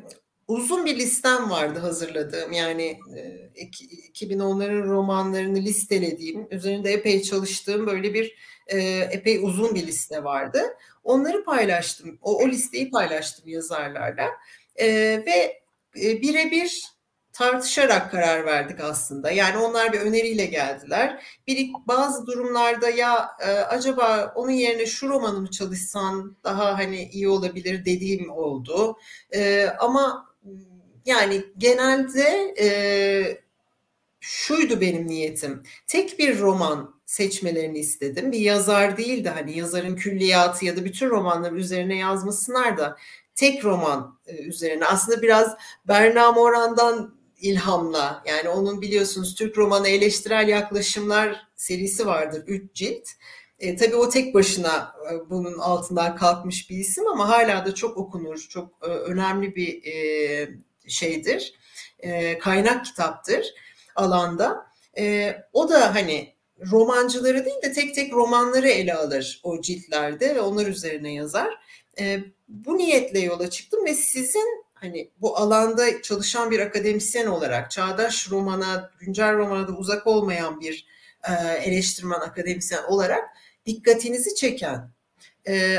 uzun 0.47 0.86
bir 0.86 0.95
listem 0.95 1.49
vardı 1.49 1.79
hazırladığım. 1.79 2.51
Yani 2.51 2.99
e, 3.56 3.63
2010'ların 4.13 4.84
romanlarını 4.84 5.58
listelediğim, 5.58 6.47
üzerinde 6.51 6.91
epey 6.91 7.21
çalıştığım 7.21 7.88
böyle 7.88 8.13
bir 8.13 8.36
e, 8.67 8.79
epey 9.12 9.39
uzun 9.43 9.75
bir 9.75 9.88
liste 9.88 10.23
vardı. 10.23 10.62
Onları 11.03 11.43
paylaştım. 11.43 12.19
O, 12.21 12.43
o 12.43 12.47
listeyi 12.47 12.91
paylaştım 12.91 13.47
yazarlarla. 13.47 14.29
E, 14.75 14.88
ve 15.25 15.62
e, 16.01 16.21
birebir 16.21 16.93
tartışarak 17.34 18.12
karar 18.12 18.45
verdik 18.45 18.79
aslında. 18.79 19.32
Yani 19.32 19.58
onlar 19.58 19.93
bir 19.93 19.99
öneriyle 19.99 20.45
geldiler. 20.45 21.23
Bir 21.47 21.71
bazı 21.88 22.27
durumlarda 22.27 22.89
ya 22.89 23.29
e, 23.39 23.51
acaba 23.51 24.34
onun 24.36 24.51
yerine 24.51 24.86
şu 24.86 25.10
romanı 25.10 25.41
mı 25.41 25.51
çalışsan 25.51 26.38
daha 26.43 26.77
hani 26.77 27.03
iyi 27.03 27.29
olabilir 27.29 27.86
dediğim 27.86 28.32
oldu. 28.32 28.97
E, 29.36 29.67
ama 29.79 30.33
yani 31.06 31.44
genelde 31.58 32.56
e, 32.60 32.68
şuydu 34.20 34.82
benim 34.82 35.08
niyetim. 35.08 35.63
Tek 35.88 36.20
bir 36.20 36.39
roman 36.39 36.96
seçmelerini 37.06 37.80
istedim. 37.80 38.32
Bir 38.32 38.39
yazar 38.39 38.98
değil 38.98 39.26
de 39.26 39.30
hani 39.30 39.58
yazarın 39.58 39.96
külliyatı 39.96 40.66
ya 40.66 40.78
da 40.78 40.86
bütün 40.86 41.10
romanları 41.10 41.56
üzerine 41.56 41.98
yazmasınlar 41.98 42.78
da 42.78 42.98
tek 43.36 43.66
roman 43.66 44.20
e, 44.26 44.36
üzerine. 44.36 44.86
Aslında 44.86 45.22
biraz 45.22 45.58
Berna 45.88 46.32
Moran'dan 46.32 47.16
ilhamla 47.42 48.24
yani 48.26 48.50
onun 48.50 48.82
biliyorsunuz 48.82 49.36
Türk 49.36 49.58
romanı 49.58 49.88
eleştirel 49.88 50.48
yaklaşımlar 50.48 51.48
serisi 51.56 52.06
vardır. 52.06 52.44
Üç 52.48 52.74
cilt. 52.74 53.08
E, 53.60 53.76
tabii 53.76 53.96
o 53.96 54.10
tek 54.10 54.34
başına 54.34 54.96
e, 55.12 55.30
bunun 55.30 55.60
altından 55.60 56.16
kalkmış 56.16 56.70
bir 56.70 56.78
isim 56.78 57.08
ama 57.08 57.30
hala 57.30 57.66
da 57.66 57.76
çok 57.76 57.98
okunur, 57.98 58.48
çok 58.50 58.70
e, 58.82 58.88
önemli 58.88 59.56
bir 59.56 59.84
e, 59.86 60.50
şeydir. 60.88 61.54
E, 62.00 62.38
kaynak 62.38 62.86
kitaptır 62.86 63.54
alanda. 63.96 64.65
E, 64.98 65.36
o 65.54 65.69
da 65.69 65.96
hani 65.96 66.34
romancıları 66.72 67.46
değil 67.46 67.62
de 67.63 67.74
tek 67.74 67.96
tek 67.96 68.13
romanları 68.13 68.67
ele 68.67 68.93
alır 68.93 69.41
o 69.43 69.62
ciltlerde 69.62 70.36
ve 70.36 70.41
onlar 70.41 70.67
üzerine 70.67 71.13
yazar. 71.13 71.54
E, 72.00 72.19
bu 72.48 72.78
niyetle 72.78 73.19
yola 73.19 73.50
çıktım 73.50 73.86
ve 73.86 73.93
sizin 73.93 74.63
hani 74.74 75.12
bu 75.22 75.38
alanda 75.38 76.02
çalışan 76.02 76.52
bir 76.52 76.60
akademisyen 76.60 77.28
olarak 77.28 77.72
çağdaş 77.72 78.32
romana, 78.32 78.91
güncel 79.00 79.38
romana 79.38 79.67
da 79.67 79.72
uzak 79.72 80.08
olmayan 80.08 80.62
bir 80.62 80.88
e, 81.30 81.34
eleştirmen 81.63 82.19
akademisyen 82.19 82.84
olarak 82.84 83.24
dikkatinizi 83.65 84.36
çeken, 84.36 84.91
e, 85.48 85.78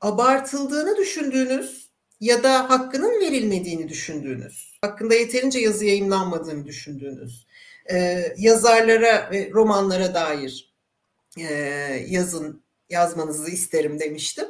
abartıldığını 0.00 0.96
düşündüğünüz 0.96 1.83
ya 2.24 2.42
da 2.42 2.70
hakkının 2.70 3.20
verilmediğini 3.20 3.88
düşündüğünüz, 3.88 4.72
hakkında 4.80 5.14
yeterince 5.14 5.58
yazı 5.58 5.84
yayınlanmadığını 5.84 6.66
düşündüğünüz, 6.66 7.46
e, 7.92 8.26
yazarlara 8.38 9.30
ve 9.30 9.50
romanlara 9.54 10.14
dair 10.14 10.74
e, 11.38 11.54
yazın 12.08 12.62
yazmanızı 12.90 13.50
isterim 13.50 14.00
demiştim. 14.00 14.44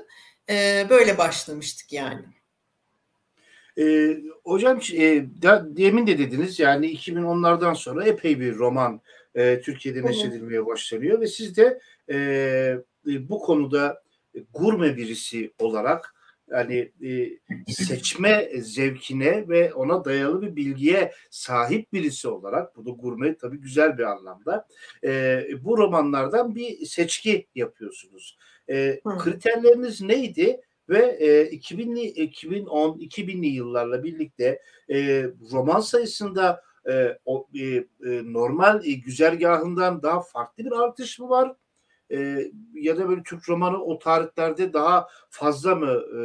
E, 0.50 0.87
böyle 0.90 1.18
başlamıştık 1.18 1.92
yani. 1.92 2.24
E, 3.78 4.16
hocam 4.44 4.80
e, 4.92 5.26
demin 5.76 6.06
de 6.06 6.18
dediniz 6.18 6.58
yani 6.58 6.94
2010'lardan 6.94 7.74
sonra 7.74 8.04
epey 8.04 8.40
bir 8.40 8.54
roman 8.54 9.00
e, 9.34 9.60
Türkiye'de 9.60 10.02
neşredilmeye 10.02 10.66
başlanıyor 10.66 11.20
ve 11.20 11.26
siz 11.26 11.56
de 11.56 11.80
e, 12.08 12.16
e, 13.08 13.28
bu 13.28 13.38
konuda 13.38 14.02
gurme 14.52 14.96
birisi 14.96 15.52
olarak 15.58 16.13
yani 16.50 16.92
e, 17.02 17.38
seçme 17.72 18.50
zevkine 18.61 19.48
ve 19.48 19.74
ona 19.74 20.04
dayalı 20.04 20.42
bir 20.42 20.57
bilgiye 20.57 21.12
sahip 21.30 21.92
birisi 21.92 22.28
olarak 22.28 22.76
bu 22.76 22.87
da 22.87 22.90
gurme 22.90 23.37
tabii 23.37 23.61
güzel 23.61 23.98
bir 23.98 24.02
anlamda 24.02 24.66
e, 25.04 25.42
bu 25.64 25.78
romanlardan 25.78 26.54
bir 26.54 26.87
seçki 26.87 27.46
yapıyorsunuz. 27.54 28.38
E, 28.70 29.00
kriterleriniz 29.18 30.00
neydi? 30.00 30.61
Ve 30.88 31.16
e, 31.20 31.57
2000'li 31.57 32.02
2010 32.02 32.98
2000'li 32.98 33.46
yıllarla 33.46 34.04
birlikte 34.04 34.61
e, 34.90 35.26
roman 35.52 35.80
sayısında 35.80 36.62
e, 36.88 37.18
o, 37.24 37.46
e, 37.54 37.64
e, 37.66 37.85
normal 38.24 38.85
e, 38.85 38.92
güzergahından 38.92 40.02
daha 40.02 40.20
farklı 40.20 40.64
bir 40.64 40.72
artış 40.72 41.18
mı 41.18 41.28
var? 41.28 41.52
E, 42.11 42.51
ya 42.75 42.99
da 42.99 43.09
böyle 43.09 43.23
Türk 43.23 43.49
romanı 43.49 43.85
o 43.85 43.99
tarihlerde 43.99 44.73
daha 44.73 45.09
fazla 45.31 45.75
mı 45.75 46.03
e, 46.11 46.21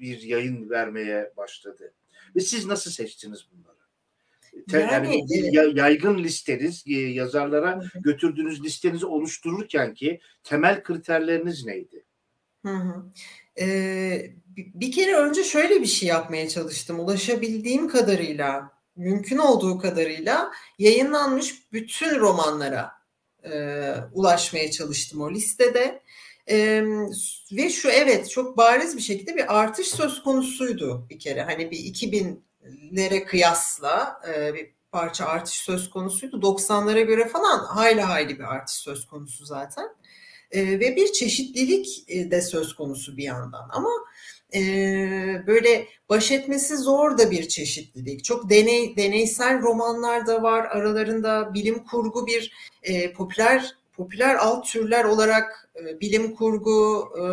bir 0.00 0.22
yayın 0.22 0.70
vermeye 0.70 1.32
başladı? 1.36 1.94
Ve 2.36 2.40
siz 2.40 2.66
nasıl 2.66 2.90
seçtiniz 2.90 3.46
bunları? 3.52 3.80
Yani, 4.72 5.24
yani 5.30 5.78
yaygın 5.78 6.18
listeniz, 6.18 6.82
yazarlara 6.86 7.82
götürdüğünüz 7.94 8.64
listenizi 8.64 9.06
oluştururken 9.06 9.94
ki 9.94 10.20
temel 10.44 10.82
kriterleriniz 10.82 11.66
neydi? 11.66 12.04
Hı 12.66 12.72
hı. 12.72 13.04
Ee, 13.60 14.30
bir 14.56 14.92
kere 14.92 15.14
önce 15.16 15.44
şöyle 15.44 15.80
bir 15.80 15.86
şey 15.86 16.08
yapmaya 16.08 16.48
çalıştım. 16.48 17.00
Ulaşabildiğim 17.00 17.88
kadarıyla, 17.88 18.72
mümkün 18.96 19.38
olduğu 19.38 19.78
kadarıyla 19.78 20.50
yayınlanmış 20.78 21.72
bütün 21.72 22.18
romanlara 22.18 22.99
e, 23.44 23.94
ulaşmaya 24.12 24.70
çalıştım 24.70 25.20
o 25.20 25.30
listede. 25.30 26.02
E, 26.50 26.82
ve 27.52 27.70
şu 27.70 27.88
evet 27.88 28.30
çok 28.30 28.56
bariz 28.56 28.96
bir 28.96 29.02
şekilde 29.02 29.36
bir 29.36 29.60
artış 29.60 29.86
söz 29.86 30.22
konusuydu 30.22 31.06
bir 31.10 31.18
kere. 31.18 31.42
Hani 31.42 31.70
bir 31.70 31.78
2000'lere 31.78 33.24
kıyasla 33.24 34.20
e, 34.28 34.54
bir 34.54 34.70
parça 34.92 35.26
artış 35.26 35.54
söz 35.54 35.90
konusuydu. 35.90 36.36
90'lara 36.36 37.02
göre 37.02 37.28
falan 37.28 37.58
hayli 37.58 38.00
hayli 38.00 38.38
bir 38.38 38.44
artış 38.44 38.74
söz 38.74 39.06
konusu 39.06 39.44
zaten. 39.44 39.88
E, 40.50 40.80
ve 40.80 40.96
bir 40.96 41.12
çeşitlilik 41.12 42.04
e, 42.08 42.30
de 42.30 42.42
söz 42.42 42.74
konusu 42.74 43.16
bir 43.16 43.22
yandan. 43.22 43.68
Ama 43.72 43.90
e, 44.54 44.62
böyle 45.46 45.86
baş 46.08 46.30
etmesi 46.30 46.76
zor 46.76 47.18
da 47.18 47.30
bir 47.30 47.48
çeşitlilik. 47.48 48.24
Çok 48.24 48.50
deney 48.50 48.96
deneysel 48.96 49.62
romanlar 49.62 50.26
da 50.26 50.42
var. 50.42 50.64
Aralarında 50.64 51.54
bilim 51.54 51.84
kurgu 51.84 52.26
bir 52.26 52.52
e, 52.82 53.12
popüler 53.12 53.80
popüler 54.00 54.34
alt 54.34 54.66
türler 54.66 55.04
olarak 55.04 55.70
e, 55.76 56.00
bilim 56.00 56.34
kurgu, 56.34 57.08
e, 57.18 57.24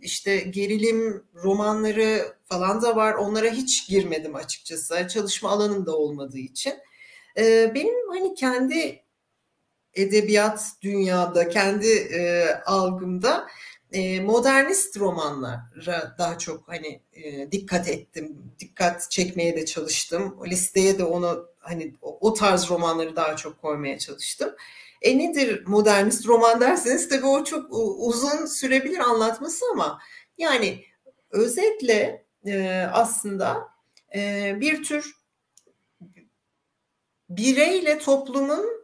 işte 0.00 0.36
gerilim 0.36 1.24
romanları 1.34 2.34
falan 2.44 2.82
da 2.82 2.96
var. 2.96 3.14
Onlara 3.14 3.50
hiç 3.50 3.88
girmedim 3.88 4.34
açıkçası. 4.34 5.08
Çalışma 5.08 5.50
alanım 5.50 5.86
da 5.86 5.96
olmadığı 5.96 6.38
için. 6.38 6.74
E, 7.38 7.72
benim 7.74 8.08
hani 8.10 8.34
kendi 8.34 9.02
edebiyat 9.94 10.70
dünyada, 10.82 11.48
kendi 11.48 11.88
e, 11.88 12.46
algımda 12.66 13.46
modernist 14.20 14.98
romanlara 14.98 16.16
daha 16.18 16.38
çok 16.38 16.68
hani 16.68 17.02
dikkat 17.52 17.88
ettim. 17.88 18.38
Dikkat 18.58 19.10
çekmeye 19.10 19.56
de 19.56 19.64
çalıştım. 19.66 20.38
Listeye 20.46 20.98
de 20.98 21.04
onu 21.04 21.48
hani 21.58 21.94
o, 22.00 22.34
tarz 22.34 22.70
romanları 22.70 23.16
daha 23.16 23.36
çok 23.36 23.62
koymaya 23.62 23.98
çalıştım. 23.98 24.54
E 25.02 25.18
nedir 25.18 25.66
modernist 25.66 26.26
roman 26.26 26.60
derseniz 26.60 27.08
tabii 27.08 27.26
o 27.26 27.44
çok 27.44 27.66
uzun 27.98 28.46
sürebilir 28.46 28.98
anlatması 28.98 29.64
ama 29.72 29.98
yani 30.38 30.84
özetle 31.30 32.26
aslında 32.92 33.68
bir 34.60 34.82
tür 34.82 35.16
bireyle 37.28 37.98
toplumun 37.98 38.81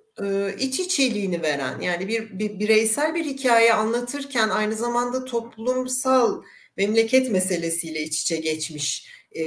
iç 0.58 0.80
içeliğini 0.80 1.42
veren 1.42 1.80
yani 1.80 2.08
bir, 2.08 2.38
bir 2.38 2.58
bireysel 2.58 3.14
bir 3.14 3.24
hikaye 3.24 3.74
anlatırken 3.74 4.48
aynı 4.48 4.74
zamanda 4.74 5.24
toplumsal 5.24 6.42
memleket 6.76 7.30
meselesiyle 7.30 8.02
iç 8.02 8.22
içe 8.22 8.36
geçmiş 8.36 9.08
e, 9.32 9.42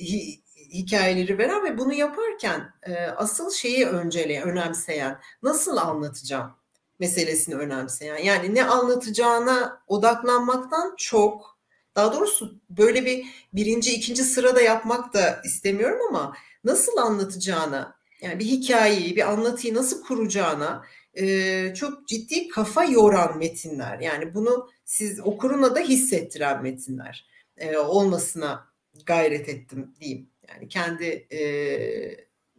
hi, 0.00 0.42
hikayeleri 0.72 1.38
veren 1.38 1.64
ve 1.64 1.78
bunu 1.78 1.94
yaparken 1.94 2.74
e, 2.82 2.94
asıl 2.96 3.50
şeyi 3.50 3.86
önceleyen, 3.86 4.48
önemseyen, 4.48 5.20
nasıl 5.42 5.76
anlatacağım 5.76 6.50
meselesini 6.98 7.54
önemseyen. 7.54 8.16
Yani 8.16 8.54
ne 8.54 8.64
anlatacağına 8.64 9.82
odaklanmaktan 9.86 10.94
çok, 10.98 11.58
daha 11.96 12.12
doğrusu 12.14 12.60
böyle 12.70 13.04
bir 13.04 13.26
birinci, 13.52 13.94
ikinci 13.94 14.24
sırada 14.24 14.60
yapmak 14.60 15.14
da 15.14 15.40
istemiyorum 15.44 16.00
ama 16.08 16.36
nasıl 16.64 16.96
anlatacağına 16.96 17.99
yani 18.22 18.38
bir 18.38 18.44
hikayeyi, 18.44 19.16
bir 19.16 19.30
anlatıyı 19.32 19.74
nasıl 19.74 20.02
kuracağına 20.02 20.84
e, 21.14 21.74
çok 21.74 22.08
ciddi 22.08 22.48
kafa 22.48 22.84
yoran 22.84 23.38
metinler. 23.38 24.00
Yani 24.00 24.34
bunu 24.34 24.68
siz 24.84 25.20
okuruna 25.20 25.74
da 25.74 25.80
hissettiren 25.80 26.62
metinler 26.62 27.26
e, 27.56 27.76
olmasına 27.78 28.68
gayret 29.06 29.48
ettim 29.48 29.94
diyeyim. 30.00 30.30
Yani 30.48 30.68
kendi 30.68 31.04
e, 31.32 31.40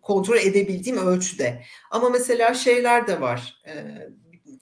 kontrol 0.01 0.37
edebildiğim 0.37 1.07
ölçüde. 1.07 1.63
Ama 1.91 2.09
mesela 2.09 2.53
şeyler 2.53 3.07
de 3.07 3.21
var. 3.21 3.61
E, 3.67 3.73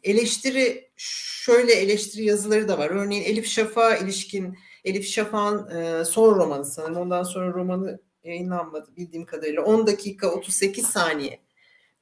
eleştiri 0.04 0.92
şöyle 0.98 1.74
eleştiri 1.74 2.26
yazıları 2.26 2.68
da 2.68 2.78
var. 2.78 2.90
Örneğin 2.90 3.24
Elif 3.24 3.48
Şafak'a 3.48 3.98
ilişkin 3.98 4.58
Elif 4.86 5.08
Şafak'ın 5.08 5.78
e, 5.78 6.06
son 6.06 6.36
romanı 6.36 6.66
sanırım. 6.66 6.98
Ondan 6.98 7.24
sonra 7.24 7.54
romanı 7.54 8.00
yayınlanmadı 8.30 8.96
bildiğim 8.98 9.26
kadarıyla. 9.26 9.62
10 9.62 9.88
dakika 9.88 10.28
38 10.28 10.86
saniye 10.86 11.40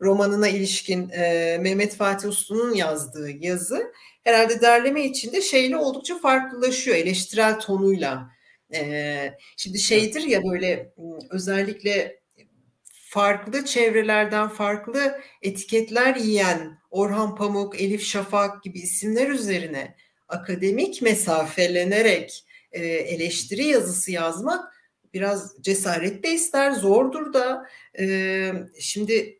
romanına 0.02 0.48
ilişkin 0.48 1.10
e, 1.10 1.58
Mehmet 1.62 1.96
Fatih 1.96 2.30
Uslu'nun 2.30 2.74
yazdığı 2.74 3.30
yazı 3.30 3.92
herhalde 4.24 4.62
derleme 4.62 5.06
içinde 5.06 5.42
şeyle 5.42 5.78
oldukça 5.78 6.20
farklılaşıyor 6.20 6.98
eleştirel 6.98 7.60
tonuyla. 7.60 8.30
E, 8.74 9.34
şimdi 9.58 9.80
şeydir 9.80 10.22
ya 10.22 10.44
böyle 10.44 10.94
özellikle 11.30 12.20
farklı 12.92 13.66
çevrelerden 13.66 14.50
farklı 14.50 15.20
etiketler 15.42 16.16
yiyen 16.16 16.78
Orhan 16.92 17.36
Pamuk, 17.36 17.82
Elif 17.82 18.04
Şafak 18.04 18.63
gibi 18.63 18.80
isimler 18.80 19.30
üzerine 19.30 19.96
akademik 20.28 21.02
mesafelenerek 21.02 22.44
e, 22.72 22.86
eleştiri 22.86 23.63
yazısı 23.66 24.12
yazmak 24.12 24.77
biraz 25.13 25.56
cesaret 25.62 26.24
de 26.24 26.32
ister, 26.32 26.72
zordur 26.72 27.34
da. 27.34 27.70
E, 28.00 28.52
şimdi 28.80 29.39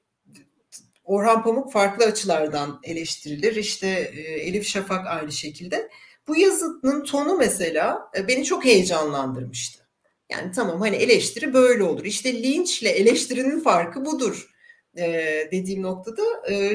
Orhan 1.04 1.44
Pamuk 1.44 1.72
farklı 1.72 2.06
açılardan 2.06 2.80
eleştirilir. 2.84 3.56
İşte 3.56 3.88
e, 4.16 4.22
Elif 4.22 4.68
Şafak 4.68 5.08
aynı 5.08 5.32
şekilde. 5.32 5.90
Bu 6.28 6.36
yazının 6.36 7.04
tonu 7.04 7.38
mesela 7.38 8.12
e, 8.18 8.28
beni 8.28 8.44
çok 8.44 8.66
heyecanlandırmıştı. 8.66 9.84
Yani 10.32 10.52
tamam 10.52 10.82
hani 10.82 10.96
eleştiri 10.96 11.54
böyle 11.54 11.84
olur. 11.84 12.06
İşte 12.06 12.44
linçle 12.44 12.90
eleştirinin 12.90 13.60
farkı 13.60 14.06
budur 14.06 14.50
e, 14.98 15.04
dediğim 15.52 15.82
noktada 15.82 16.22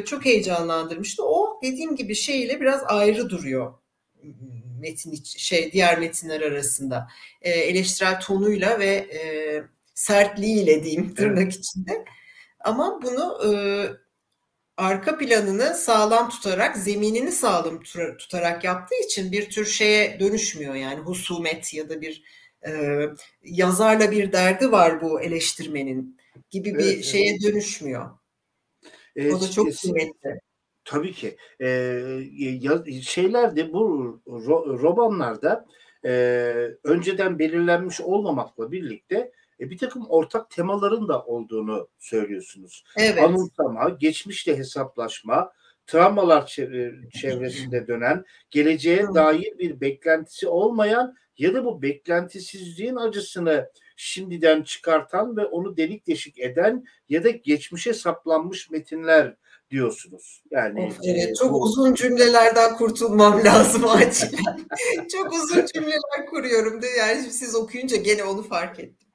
çok 0.04 0.24
heyecanlandırmıştı. 0.24 1.22
O 1.24 1.60
dediğim 1.62 1.96
gibi 1.96 2.14
şeyle 2.14 2.60
biraz 2.60 2.82
ayrı 2.86 3.30
duruyor 3.30 3.74
metin 4.82 5.22
şey 5.24 5.72
diğer 5.72 5.98
metinler 5.98 6.40
arasında 6.40 7.08
e, 7.42 7.50
eleştirel 7.50 8.20
tonuyla 8.20 8.78
ve 8.78 8.86
e, 8.86 9.20
sertliğiyle 9.94 10.84
diyeyim 10.84 11.14
tırnak 11.14 11.42
evet. 11.42 11.54
içinde. 11.54 12.04
Ama 12.60 13.02
bunu 13.02 13.40
e, 13.46 13.52
arka 14.76 15.18
planını 15.18 15.74
sağlam 15.74 16.30
tutarak, 16.30 16.76
zeminini 16.76 17.32
sağlam 17.32 17.82
tutarak 18.18 18.64
yaptığı 18.64 19.04
için 19.04 19.32
bir 19.32 19.50
tür 19.50 19.66
şeye 19.66 20.20
dönüşmüyor 20.20 20.74
yani 20.74 21.00
husumet 21.00 21.74
ya 21.74 21.88
da 21.88 22.00
bir 22.00 22.22
e, 22.66 22.72
yazarla 23.44 24.10
bir 24.10 24.32
derdi 24.32 24.72
var 24.72 25.02
bu 25.02 25.20
eleştirmenin 25.20 26.18
gibi 26.50 26.78
bir 26.78 26.94
evet, 26.94 27.04
şeye 27.04 27.30
evet. 27.30 27.42
dönüşmüyor. 27.42 28.10
Evet, 29.16 29.34
o 29.34 29.40
da 29.40 29.50
çok 29.50 29.76
kıymetli. 29.76 30.40
Tabii 30.84 31.12
ki. 31.12 31.36
Ee, 31.60 33.00
şeyler 33.02 33.56
de 33.56 33.72
bu 33.72 34.20
ro- 34.26 34.78
romanlarda 34.78 35.66
e, 36.04 36.12
önceden 36.84 37.38
belirlenmiş 37.38 38.00
olmamakla 38.00 38.72
birlikte 38.72 39.32
e, 39.60 39.70
bir 39.70 39.78
takım 39.78 40.06
ortak 40.08 40.50
temaların 40.50 41.08
da 41.08 41.24
olduğunu 41.24 41.88
söylüyorsunuz. 41.98 42.84
Evet. 42.96 43.22
Anımsama, 43.22 43.88
geçmişle 43.88 44.58
hesaplaşma, 44.58 45.52
travmalar 45.86 46.46
çevresinde 47.20 47.86
dönen, 47.86 48.24
geleceğe 48.50 49.06
dair 49.14 49.58
bir 49.58 49.80
beklentisi 49.80 50.48
olmayan 50.48 51.14
ya 51.38 51.54
da 51.54 51.64
bu 51.64 51.82
beklentisizliğin 51.82 52.96
acısını 52.96 53.70
şimdiden 53.96 54.62
çıkartan 54.62 55.36
ve 55.36 55.44
onu 55.44 55.76
delik 55.76 56.06
deşik 56.06 56.38
eden 56.38 56.84
ya 57.08 57.24
da 57.24 57.30
geçmişe 57.30 57.94
saplanmış 57.94 58.70
metinler 58.70 59.36
diyorsunuz. 59.72 60.42
Yani 60.50 60.86
of, 60.86 60.98
evet, 61.04 61.28
e, 61.28 61.34
çok 61.34 61.52
bu... 61.52 61.62
uzun 61.62 61.94
cümlelerden 61.94 62.76
kurtulmam 62.76 63.40
lazım 63.44 63.88
acilen. 63.88 64.66
çok 65.12 65.32
uzun 65.32 65.66
cümleler 65.74 66.26
kuruyorum 66.30 66.82
da 66.82 66.86
yani 66.86 67.22
siz 67.22 67.54
okuyunca 67.54 67.96
gene 67.96 68.24
onu 68.24 68.42
fark 68.42 68.80
ettim. 68.80 69.08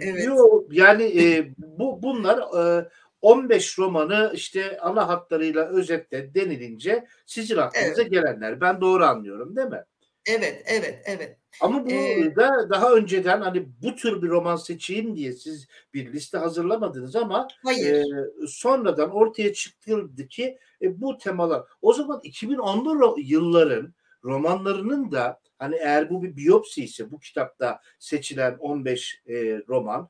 Evet. 0.00 0.24
Yo, 0.24 0.64
yani 0.70 1.02
e, 1.22 1.54
bu 1.56 2.02
bunlar 2.02 2.38
e, 2.38 2.88
15 3.20 3.78
romanı 3.78 4.32
işte 4.34 4.78
ana 4.80 5.08
hatlarıyla 5.08 5.68
özetle 5.68 6.34
denilince 6.34 7.06
sizin 7.26 7.56
aklınıza 7.56 8.02
evet. 8.02 8.12
gelenler. 8.12 8.60
Ben 8.60 8.80
doğru 8.80 9.04
anlıyorum 9.04 9.56
değil 9.56 9.68
mi? 9.68 9.84
Evet, 10.26 10.62
evet, 10.66 11.02
evet. 11.04 11.38
Ama 11.60 11.84
bu 11.84 11.90
ee, 11.90 12.36
da 12.36 12.70
daha 12.70 12.92
önceden 12.92 13.40
hani 13.40 13.68
bu 13.82 13.96
tür 13.96 14.22
bir 14.22 14.28
roman 14.28 14.56
seçeyim 14.56 15.16
diye 15.16 15.32
siz 15.32 15.66
bir 15.94 16.12
liste 16.12 16.38
hazırlamadınız 16.38 17.16
ama 17.16 17.48
hayır. 17.64 17.94
E, 17.94 18.04
sonradan 18.46 19.10
ortaya 19.10 19.52
çıktı 19.52 20.10
ki 20.30 20.58
e, 20.82 21.00
bu 21.00 21.18
temalar. 21.18 21.62
O 21.82 21.92
zaman 21.92 22.20
2010'lu 22.20 23.16
yılların 23.20 23.94
romanlarının 24.24 25.12
da 25.12 25.40
hani 25.58 25.76
eğer 25.76 26.10
bu 26.10 26.22
bir 26.22 26.36
biyopsi 26.36 26.84
ise 26.84 27.10
bu 27.10 27.18
kitapta 27.18 27.80
seçilen 27.98 28.56
15 28.58 29.22
e, 29.26 29.34
roman 29.68 30.08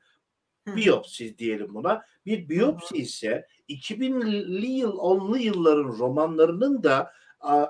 biyopsi 0.67 1.37
diyelim 1.37 1.73
buna. 1.73 2.05
Bir 2.25 2.49
biyopsi 2.49 2.97
ise 2.97 3.47
2000'li 3.69 4.67
yıl 4.67 4.97
10'lu 4.97 5.37
yılların 5.37 5.97
romanlarının 5.99 6.83
da 6.83 7.11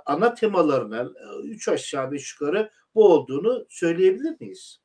ana 0.06 0.34
temalarına 0.34 1.10
üç 1.44 1.68
aşağı 1.68 2.12
beş 2.12 2.34
yukarı 2.34 2.72
bu 2.96 3.08
olduğunu 3.08 3.66
söyleyebilir 3.70 4.36
miyiz? 4.40 4.80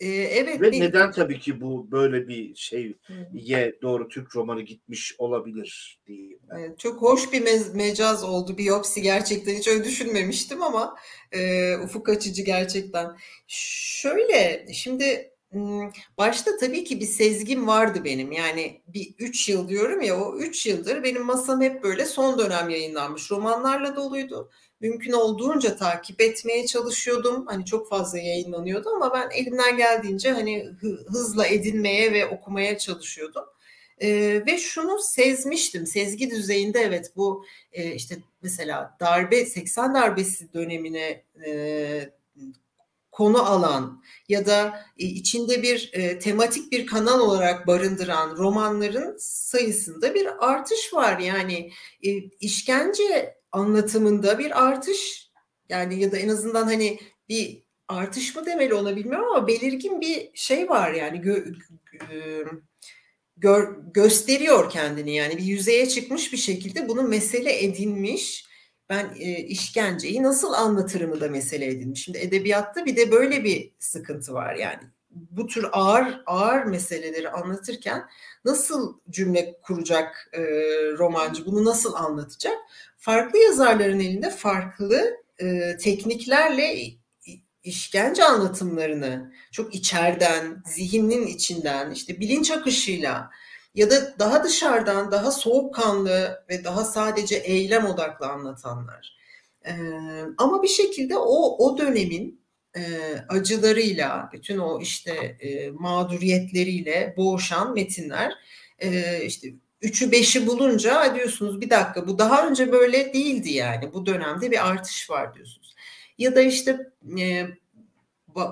Ee, 0.00 0.08
evet. 0.08 0.60
Ve 0.60 0.70
neden 0.70 1.12
tabii 1.12 1.38
ki 1.38 1.60
bu 1.60 1.90
böyle 1.90 2.28
bir 2.28 2.54
şeye 2.54 3.82
doğru 3.82 4.08
Türk 4.08 4.36
romanı 4.36 4.62
gitmiş 4.62 5.14
olabilir 5.18 6.00
diyeyim 6.06 6.38
ben. 6.50 6.74
çok 6.78 7.02
hoş 7.02 7.32
bir 7.32 7.42
me- 7.42 7.76
mecaz 7.76 8.24
oldu 8.24 8.58
biyopsi 8.58 9.02
gerçekten 9.02 9.54
hiç 9.54 9.68
öyle 9.68 9.84
düşünmemiştim 9.84 10.62
ama 10.62 10.96
e, 11.32 11.76
ufuk 11.76 12.08
açıcı 12.08 12.42
gerçekten. 12.42 13.16
Şöyle 13.46 14.66
şimdi 14.72 15.33
Başta 16.18 16.56
tabii 16.56 16.84
ki 16.84 17.00
bir 17.00 17.06
sezgim 17.06 17.66
vardı 17.66 18.04
benim. 18.04 18.32
Yani 18.32 18.82
bir 18.86 19.14
üç 19.18 19.48
yıl 19.48 19.68
diyorum 19.68 20.00
ya 20.00 20.20
o 20.20 20.38
üç 20.38 20.66
yıldır 20.66 21.02
benim 21.02 21.24
masam 21.24 21.60
hep 21.60 21.82
böyle 21.82 22.06
son 22.06 22.38
dönem 22.38 22.70
yayınlanmış 22.70 23.30
romanlarla 23.30 23.96
doluydu. 23.96 24.50
Mümkün 24.80 25.12
olduğunca 25.12 25.76
takip 25.76 26.20
etmeye 26.20 26.66
çalışıyordum. 26.66 27.46
Hani 27.46 27.64
çok 27.64 27.88
fazla 27.88 28.18
yayınlanıyordu 28.18 28.88
ama 28.88 29.12
ben 29.14 29.30
elimden 29.30 29.76
geldiğince 29.76 30.30
hani 30.30 30.66
hızla 31.06 31.46
edinmeye 31.46 32.12
ve 32.12 32.26
okumaya 32.26 32.78
çalışıyordum. 32.78 33.44
Ee, 34.02 34.42
ve 34.46 34.58
şunu 34.58 34.98
sezmiştim. 35.00 35.86
Sezgi 35.86 36.30
düzeyinde 36.30 36.80
evet 36.80 37.12
bu 37.16 37.44
e, 37.72 37.94
işte 37.94 38.16
mesela 38.42 38.96
darbe 39.00 39.46
80 39.46 39.94
darbesi 39.94 40.52
dönemine 40.52 41.24
e, 41.46 42.10
konu 43.14 43.46
alan 43.46 44.02
ya 44.28 44.46
da 44.46 44.80
e, 44.98 45.04
içinde 45.04 45.62
bir 45.62 45.90
e, 45.92 46.18
tematik 46.18 46.72
bir 46.72 46.86
kanal 46.86 47.20
olarak 47.20 47.66
barındıran 47.66 48.36
romanların 48.36 49.16
sayısında 49.18 50.14
bir 50.14 50.28
artış 50.50 50.94
var. 50.94 51.18
Yani 51.18 51.70
e, 52.02 52.10
işkence 52.40 53.34
anlatımında 53.52 54.38
bir 54.38 54.64
artış 54.64 55.30
yani 55.68 56.00
ya 56.00 56.12
da 56.12 56.18
en 56.18 56.28
azından 56.28 56.64
hani 56.64 56.98
bir 57.28 57.64
artış 57.88 58.36
mı 58.36 58.46
demeli 58.46 58.74
ona 58.74 59.18
ama 59.18 59.46
belirgin 59.46 60.00
bir 60.00 60.30
şey 60.34 60.68
var 60.68 60.92
yani 60.92 61.20
gö, 61.20 61.44
gö, 63.36 63.66
gösteriyor 63.94 64.70
kendini 64.70 65.16
yani 65.16 65.38
bir 65.38 65.44
yüzeye 65.44 65.88
çıkmış 65.88 66.32
bir 66.32 66.38
şekilde 66.38 66.88
bunu 66.88 67.02
mesele 67.02 67.64
edinmiş 67.64 68.46
ben 68.88 69.10
e, 69.18 69.38
işkenceyi 69.38 70.22
nasıl 70.22 70.52
anlatırımı 70.52 71.20
da 71.20 71.28
mesele 71.28 71.66
edindim. 71.66 71.96
Şimdi 71.96 72.18
edebiyatta 72.18 72.86
bir 72.86 72.96
de 72.96 73.10
böyle 73.10 73.44
bir 73.44 73.72
sıkıntı 73.78 74.34
var 74.34 74.54
yani. 74.54 74.82
Bu 75.10 75.46
tür 75.46 75.66
ağır 75.72 76.22
ağır 76.26 76.64
meseleleri 76.64 77.30
anlatırken 77.30 78.04
nasıl 78.44 78.98
cümle 79.10 79.58
kuracak 79.62 80.30
e, 80.32 80.40
romancı, 80.98 81.46
bunu 81.46 81.64
nasıl 81.64 81.94
anlatacak? 81.94 82.56
Farklı 82.98 83.38
yazarların 83.38 84.00
elinde 84.00 84.30
farklı 84.30 85.16
e, 85.38 85.76
tekniklerle 85.76 86.94
işkence 87.64 88.24
anlatımlarını 88.24 89.32
çok 89.52 89.74
içeriden, 89.74 90.62
zihnin 90.66 91.26
içinden, 91.26 91.90
işte 91.90 92.20
bilinç 92.20 92.50
akışıyla 92.50 93.30
ya 93.74 93.90
da 93.90 94.18
daha 94.18 94.44
dışarıdan 94.44 95.12
daha 95.12 95.30
soğukkanlı 95.30 96.44
ve 96.50 96.64
daha 96.64 96.84
sadece 96.84 97.36
eylem 97.36 97.86
odaklı 97.86 98.26
anlatanlar. 98.26 99.16
Ee, 99.66 99.72
ama 100.38 100.62
bir 100.62 100.68
şekilde 100.68 101.16
o 101.16 101.56
o 101.66 101.78
dönemin 101.78 102.44
e, 102.76 102.80
acılarıyla, 103.28 104.30
bütün 104.32 104.58
o 104.58 104.80
işte 104.80 105.12
e, 105.40 105.70
mağduriyetleriyle 105.70 107.14
boğuşan 107.16 107.74
metinler 107.74 108.32
e, 108.78 109.20
işte 109.24 109.48
üçü 109.82 110.12
beşi 110.12 110.46
bulunca 110.46 111.14
diyorsunuz 111.14 111.60
bir 111.60 111.70
dakika 111.70 112.06
bu 112.06 112.18
daha 112.18 112.48
önce 112.48 112.72
böyle 112.72 113.14
değildi 113.14 113.52
yani 113.52 113.92
bu 113.92 114.06
dönemde 114.06 114.50
bir 114.50 114.68
artış 114.68 115.10
var 115.10 115.34
diyorsunuz. 115.34 115.74
Ya 116.18 116.36
da 116.36 116.40
işte 116.40 116.78
e, 117.18 117.46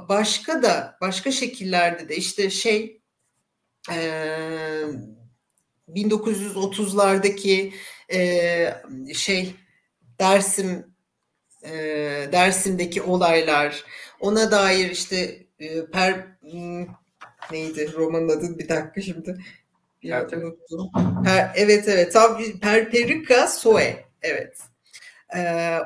başka 0.08 0.62
da 0.62 0.98
başka 1.00 1.30
şekillerde 1.30 2.08
de 2.08 2.16
işte 2.16 2.50
şey 2.50 3.01
e, 3.90 3.96
1930'lardaki 5.88 7.72
e, 8.12 8.74
şey 9.14 9.54
Dersim 10.18 10.86
e, 11.64 11.72
Dersim'deki 12.32 13.02
olaylar 13.02 13.84
ona 14.20 14.50
dair 14.50 14.90
işte 14.90 15.46
e, 15.58 15.86
per 15.86 16.26
hmm, 16.40 16.86
neydi 17.50 17.92
romanın 17.92 18.28
adı 18.28 18.58
bir 18.58 18.68
dakika 18.68 19.00
şimdi 19.00 19.38
bir 20.02 20.12
unuttum. 20.12 20.90
Per, 21.24 21.52
evet 21.54 21.88
evet 21.88 22.12
tam 22.12 22.42
Perperika 22.60 23.46
Soe 23.46 24.04
evet. 24.22 24.58
Ee, 25.36 25.78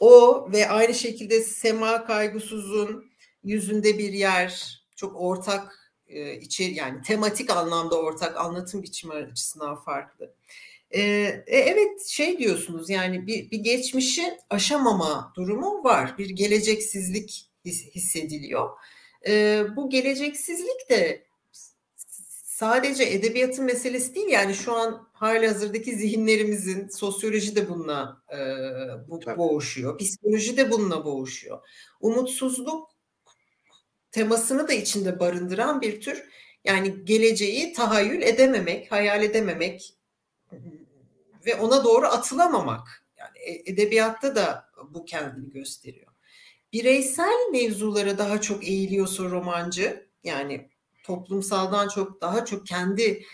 o 0.00 0.48
ve 0.52 0.68
aynı 0.68 0.94
şekilde 0.94 1.40
Sema 1.40 2.06
Kaygısız'ın 2.06 3.04
yüzünde 3.44 3.98
bir 3.98 4.12
yer 4.12 4.80
çok 4.96 5.20
ortak 5.20 5.85
e, 6.08 6.36
içeri 6.36 6.74
yani 6.74 7.02
tematik 7.02 7.50
anlamda 7.50 7.98
ortak 8.00 8.36
anlatım 8.36 8.82
biçimi 8.82 9.14
açısından 9.14 9.76
farklı. 9.76 10.32
E, 10.90 11.00
evet 11.46 12.06
şey 12.06 12.38
diyorsunuz 12.38 12.90
yani 12.90 13.26
bir, 13.26 13.50
bir 13.50 13.58
geçmişi 13.58 14.38
aşamama 14.50 15.32
durumu 15.36 15.84
var. 15.84 16.18
Bir 16.18 16.30
geleceksizlik 16.30 17.50
his, 17.64 17.86
hissediliyor. 17.94 18.70
E, 19.26 19.62
bu 19.76 19.90
geleceksizlik 19.90 20.90
de 20.90 21.26
sadece 22.44 23.04
edebiyatın 23.04 23.64
meselesi 23.64 24.14
değil 24.14 24.28
yani 24.28 24.54
şu 24.54 24.72
an 24.72 25.08
hali 25.12 25.48
hazırdaki 25.48 25.96
zihinlerimizin 25.96 26.88
sosyoloji 26.88 27.56
de 27.56 27.68
bununla 27.68 28.22
e, 28.32 28.38
bu, 29.08 29.20
boğuşuyor. 29.36 29.98
Psikoloji 29.98 30.56
de 30.56 30.70
bununla 30.70 31.04
boğuşuyor. 31.04 31.58
Umutsuzluk 32.00 32.95
temasını 34.16 34.68
da 34.68 34.72
içinde 34.72 35.20
barındıran 35.20 35.80
bir 35.80 36.00
tür 36.00 36.24
yani 36.64 37.04
geleceği 37.04 37.72
tahayyül 37.72 38.22
edememek, 38.22 38.92
hayal 38.92 39.22
edememek 39.22 39.94
ve 41.46 41.54
ona 41.54 41.84
doğru 41.84 42.06
atılamamak. 42.06 43.06
Yani 43.18 43.38
e, 43.38 43.72
edebiyatta 43.72 44.36
da 44.36 44.68
bu 44.90 45.04
kendini 45.04 45.52
gösteriyor. 45.52 46.12
Bireysel 46.72 47.50
mevzulara 47.52 48.18
daha 48.18 48.40
çok 48.40 48.64
eğiliyorsa 48.64 49.24
romancı 49.24 50.06
yani 50.24 50.70
toplumsaldan 51.02 51.88
çok 51.88 52.20
daha 52.20 52.44
çok 52.44 52.66
kendi 52.66 53.24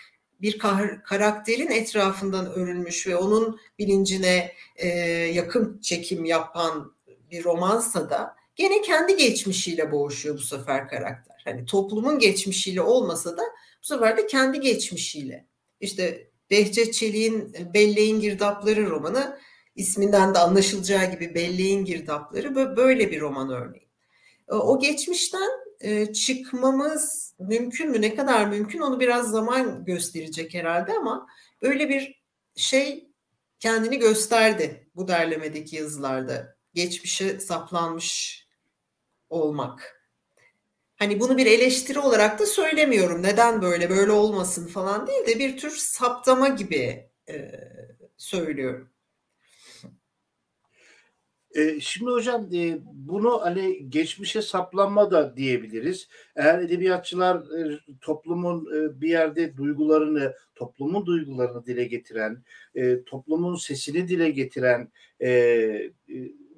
bir 0.40 0.58
karakterin 1.04 1.70
etrafından 1.70 2.46
örülmüş 2.46 3.06
ve 3.06 3.16
onun 3.16 3.60
bilincine 3.78 4.52
e, 4.76 4.88
yakın 5.34 5.80
çekim 5.80 6.24
yapan 6.24 6.94
bir 7.30 7.44
romansa 7.44 8.10
da 8.10 8.41
gene 8.56 8.82
kendi 8.82 9.16
geçmişiyle 9.16 9.92
boğuşuyor 9.92 10.34
bu 10.34 10.42
sefer 10.42 10.88
karakter. 10.88 11.42
Hani 11.44 11.66
toplumun 11.66 12.18
geçmişiyle 12.18 12.80
olmasa 12.80 13.36
da 13.36 13.42
bu 13.82 13.86
sefer 13.86 14.16
de 14.16 14.26
kendi 14.26 14.60
geçmişiyle. 14.60 15.46
İşte 15.80 16.30
Behçet 16.50 16.94
Çelik'in 16.94 17.54
Belleğin 17.74 18.20
Girdapları 18.20 18.90
romanı 18.90 19.38
isminden 19.76 20.34
de 20.34 20.38
anlaşılacağı 20.38 21.10
gibi 21.10 21.34
Belleğin 21.34 21.84
Girdapları 21.84 22.76
böyle 22.76 23.10
bir 23.10 23.20
roman 23.20 23.50
örneği. 23.50 23.88
O 24.48 24.78
geçmişten 24.78 25.50
e, 25.80 26.12
çıkmamız 26.12 27.34
mümkün 27.38 27.90
mü? 27.90 28.00
Ne 28.00 28.14
kadar 28.14 28.46
mümkün 28.46 28.80
onu 28.80 29.00
biraz 29.00 29.30
zaman 29.30 29.84
gösterecek 29.84 30.54
herhalde 30.54 30.92
ama 30.92 31.26
böyle 31.62 31.88
bir 31.88 32.22
şey 32.56 33.08
kendini 33.60 33.98
gösterdi 33.98 34.88
bu 34.94 35.08
derlemedeki 35.08 35.76
yazılarda. 35.76 36.56
Geçmişe 36.74 37.40
saplanmış 37.40 38.41
olmak. 39.32 40.02
Hani 40.96 41.20
bunu 41.20 41.36
bir 41.36 41.46
eleştiri 41.46 41.98
olarak 41.98 42.38
da 42.38 42.46
söylemiyorum. 42.46 43.22
Neden 43.22 43.62
böyle 43.62 43.90
böyle 43.90 44.12
olmasın 44.12 44.66
falan 44.66 45.06
değil 45.06 45.26
de 45.26 45.38
bir 45.38 45.56
tür 45.56 45.70
saptama 45.70 46.48
gibi 46.48 47.10
e, 47.28 47.52
söylüyorum. 48.16 48.88
E, 51.54 51.80
şimdi 51.80 52.10
hocam 52.10 52.48
e, 52.54 52.78
bunu 52.84 53.40
hani 53.42 53.90
geçmişe 53.90 54.42
saplanma 54.42 55.10
da 55.10 55.36
diyebiliriz. 55.36 56.08
Eğer 56.36 56.58
edebiyatçılar 56.58 57.36
e, 57.36 57.80
toplumun 58.00 58.66
e, 58.74 59.00
bir 59.00 59.08
yerde 59.08 59.56
duygularını, 59.56 60.34
toplumun 60.54 61.06
duygularını 61.06 61.66
dile 61.66 61.84
getiren, 61.84 62.42
e, 62.74 63.04
toplumun 63.04 63.56
sesini 63.56 64.08
dile 64.08 64.30
getiren 64.30 64.92
e, 65.20 65.30
e, 65.30 65.92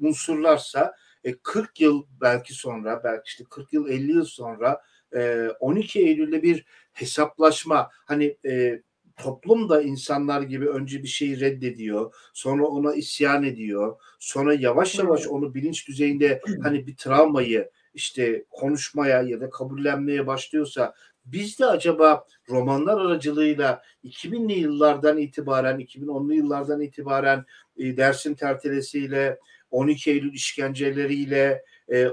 unsurlarsa 0.00 0.94
e, 1.24 1.34
40 1.36 1.80
yıl 1.80 2.06
belki 2.20 2.54
sonra, 2.54 3.00
belki 3.04 3.22
işte 3.26 3.44
40 3.50 3.72
yıl 3.72 3.88
50 3.88 4.12
yıl 4.12 4.24
sonra 4.24 4.82
e, 5.16 5.48
12 5.60 6.00
Eylül'de 6.00 6.42
bir 6.42 6.64
hesaplaşma. 6.92 7.90
Hani 7.92 8.36
e, 8.46 8.82
toplum 9.16 9.68
da 9.68 9.82
insanlar 9.82 10.42
gibi 10.42 10.68
önce 10.68 11.02
bir 11.02 11.08
şeyi 11.08 11.40
reddediyor, 11.40 12.14
sonra 12.32 12.66
ona 12.66 12.94
isyan 12.94 13.44
ediyor, 13.44 13.96
sonra 14.18 14.54
yavaş 14.54 14.98
yavaş 14.98 15.26
onu 15.26 15.54
bilinç 15.54 15.88
düzeyinde 15.88 16.40
hani 16.62 16.86
bir 16.86 16.96
travmayı 16.96 17.70
işte 17.94 18.44
konuşmaya 18.50 19.22
ya 19.22 19.40
da 19.40 19.50
kabullenmeye 19.50 20.26
başlıyorsa 20.26 20.94
biz 21.24 21.58
de 21.58 21.66
acaba 21.66 22.26
romanlar 22.48 23.00
aracılığıyla 23.00 23.82
2000'li 24.04 24.52
yıllardan 24.52 25.18
itibaren, 25.18 25.80
2010'lu 25.80 26.34
yıllardan 26.34 26.80
itibaren 26.80 27.44
e, 27.76 27.96
Dersim 27.96 28.34
tertelesiyle, 28.34 29.38
12 29.74 30.10
Eylül 30.10 30.32
işkenceleriyle, 30.32 31.64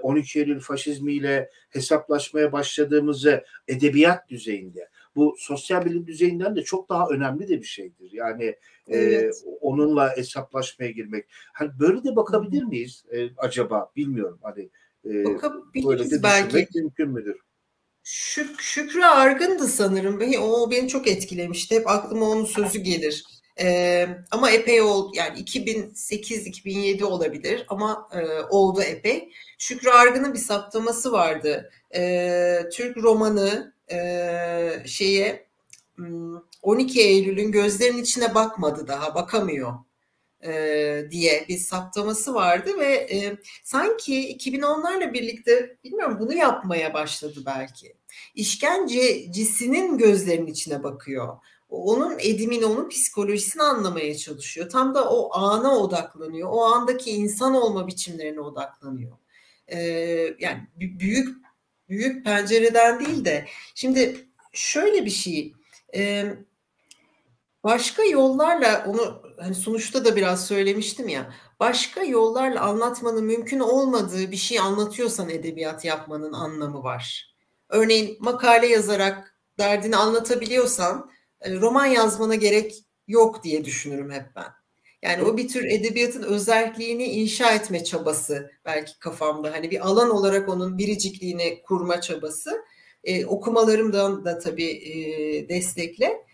12 0.02 0.40
e, 0.40 0.42
Eylül 0.42 0.60
faşizmiyle 0.60 1.50
hesaplaşmaya 1.70 2.52
başladığımızı 2.52 3.44
edebiyat 3.68 4.30
düzeyinde 4.30 4.90
bu 5.16 5.36
sosyal 5.38 5.86
bilim 5.86 6.08
düzeyinden 6.08 6.56
de 6.56 6.64
çok 6.64 6.90
daha 6.90 7.08
önemli 7.08 7.48
de 7.48 7.62
bir 7.62 7.66
şeydir. 7.66 8.10
Yani 8.12 8.44
e, 8.44 8.58
evet. 8.98 9.44
e, 9.46 9.50
onunla 9.62 10.18
hesaplaşmaya 10.18 10.92
girmek. 10.92 11.26
Hani 11.54 11.72
böyle 11.80 12.04
de 12.04 12.16
bakabilir 12.16 12.64
miyiz 12.64 13.06
e, 13.12 13.30
acaba? 13.38 13.92
Bilmiyorum. 13.96 14.40
Hani 14.42 14.70
e, 15.06 15.26
böyle 15.86 16.12
de 16.12 16.24
belki. 16.24 16.68
mümkün 16.76 17.10
müdür? 17.10 17.40
Şük, 18.04 18.62
Şükrü 18.62 19.02
Argın'dı 19.02 19.68
sanırım. 19.68 20.20
O 20.42 20.72
beni 20.72 20.88
çok 20.88 21.08
etkilemişti. 21.08 21.76
Hep 21.76 21.88
aklıma 21.88 22.30
onun 22.30 22.46
sözü 22.46 22.80
gelir. 22.80 23.26
Ee, 23.60 24.08
ama 24.32 24.52
epey 24.52 24.82
oldu 24.82 25.12
yani 25.16 25.40
2008-2007 25.40 27.04
olabilir 27.04 27.66
ama 27.70 28.10
e, 28.14 28.42
oldu 28.50 28.82
epey. 28.82 29.32
Şükrü 29.58 29.90
Argın'ın 29.90 30.34
bir 30.34 30.40
saptaması 30.40 31.12
vardı. 31.12 31.72
Ee, 31.96 32.60
Türk 32.74 32.98
romanı 32.98 33.74
e, 33.92 34.84
şeye 34.86 35.48
12 36.62 36.94
hmm, 36.94 37.10
Eylül'ün 37.10 37.52
gözlerinin 37.52 38.02
içine 38.02 38.36
bakmadı 38.36 38.88
daha 38.88 39.16
bakamıyor 39.16 39.74
e, 40.44 41.06
diye 41.12 41.46
bir 41.50 41.58
saptaması 41.58 42.34
vardı 42.34 42.80
ve 42.80 42.94
e, 42.94 43.38
sanki 43.64 44.38
2010'larla 44.38 45.14
birlikte 45.14 45.78
bilmiyorum 45.84 46.18
bunu 46.20 46.34
yapmaya 46.34 46.94
başladı 46.94 47.40
belki. 47.46 47.94
İşkencecisinin 48.36 49.98
gözlerinin 49.98 50.48
içine 50.48 50.84
bakıyor. 50.84 51.38
Onun 51.72 52.20
edimini, 52.20 52.66
onun 52.66 52.90
psikolojisini 52.90 53.64
anlamaya 53.64 54.18
çalışıyor. 54.18 54.70
Tam 54.70 54.96
da 54.96 55.10
o 55.10 55.38
ana 55.38 55.78
odaklanıyor. 55.78 56.50
O 56.52 56.62
andaki 56.62 57.12
insan 57.12 57.54
olma 57.54 57.88
biçimlerine 57.88 58.40
odaklanıyor. 58.40 59.18
Ee, 59.68 59.80
yani 60.40 60.68
büyük 60.76 61.38
büyük 61.90 62.26
pencereden 62.26 63.06
değil 63.06 63.26
de 63.26 63.46
şimdi 63.76 64.28
şöyle 64.54 65.06
bir 65.06 65.10
şey 65.10 65.54
e, 65.96 66.26
başka 67.64 68.04
yollarla 68.04 68.86
onu 68.88 69.22
hani 69.40 69.56
sonuçta 69.56 70.06
da 70.06 70.16
biraz 70.16 70.48
söylemiştim 70.48 71.08
ya 71.08 71.34
başka 71.60 72.04
yollarla 72.04 72.62
anlatmanın 72.62 73.24
mümkün 73.26 73.60
olmadığı 73.60 74.32
bir 74.32 74.38
şey 74.38 74.60
anlatıyorsan 74.60 75.30
edebiyat 75.30 75.86
yapmanın 75.86 76.34
anlamı 76.34 76.84
var. 76.84 77.36
Örneğin 77.70 78.18
makale 78.20 78.68
yazarak 78.68 79.36
derdini 79.60 79.96
anlatabiliyorsan 79.96 81.12
e, 81.42 81.56
roman 81.56 81.86
yazmana 81.86 82.36
gerek 82.36 82.76
yok 83.08 83.44
diye 83.44 83.66
düşünürüm 83.66 84.12
hep 84.12 84.26
ben. 84.36 84.48
Yani 85.02 85.24
o 85.24 85.38
bir 85.38 85.48
tür 85.48 85.66
edebiyatın 85.66 86.24
özelliğini 86.24 87.04
inşa 87.04 87.52
etme 87.52 87.84
çabası 87.84 88.52
belki 88.66 89.00
kafamda. 89.00 89.52
Hani 89.52 89.72
bir 89.72 89.88
alan 89.88 90.10
olarak 90.10 90.50
onun 90.50 90.78
biricikliğini 90.78 91.62
kurma 91.62 92.02
çabası. 92.02 92.66
E, 93.04 93.26
okumalarımdan 93.26 94.26
da 94.26 94.40
tabii 94.40 94.72
e, 94.72 95.50
destekle. 95.50 96.26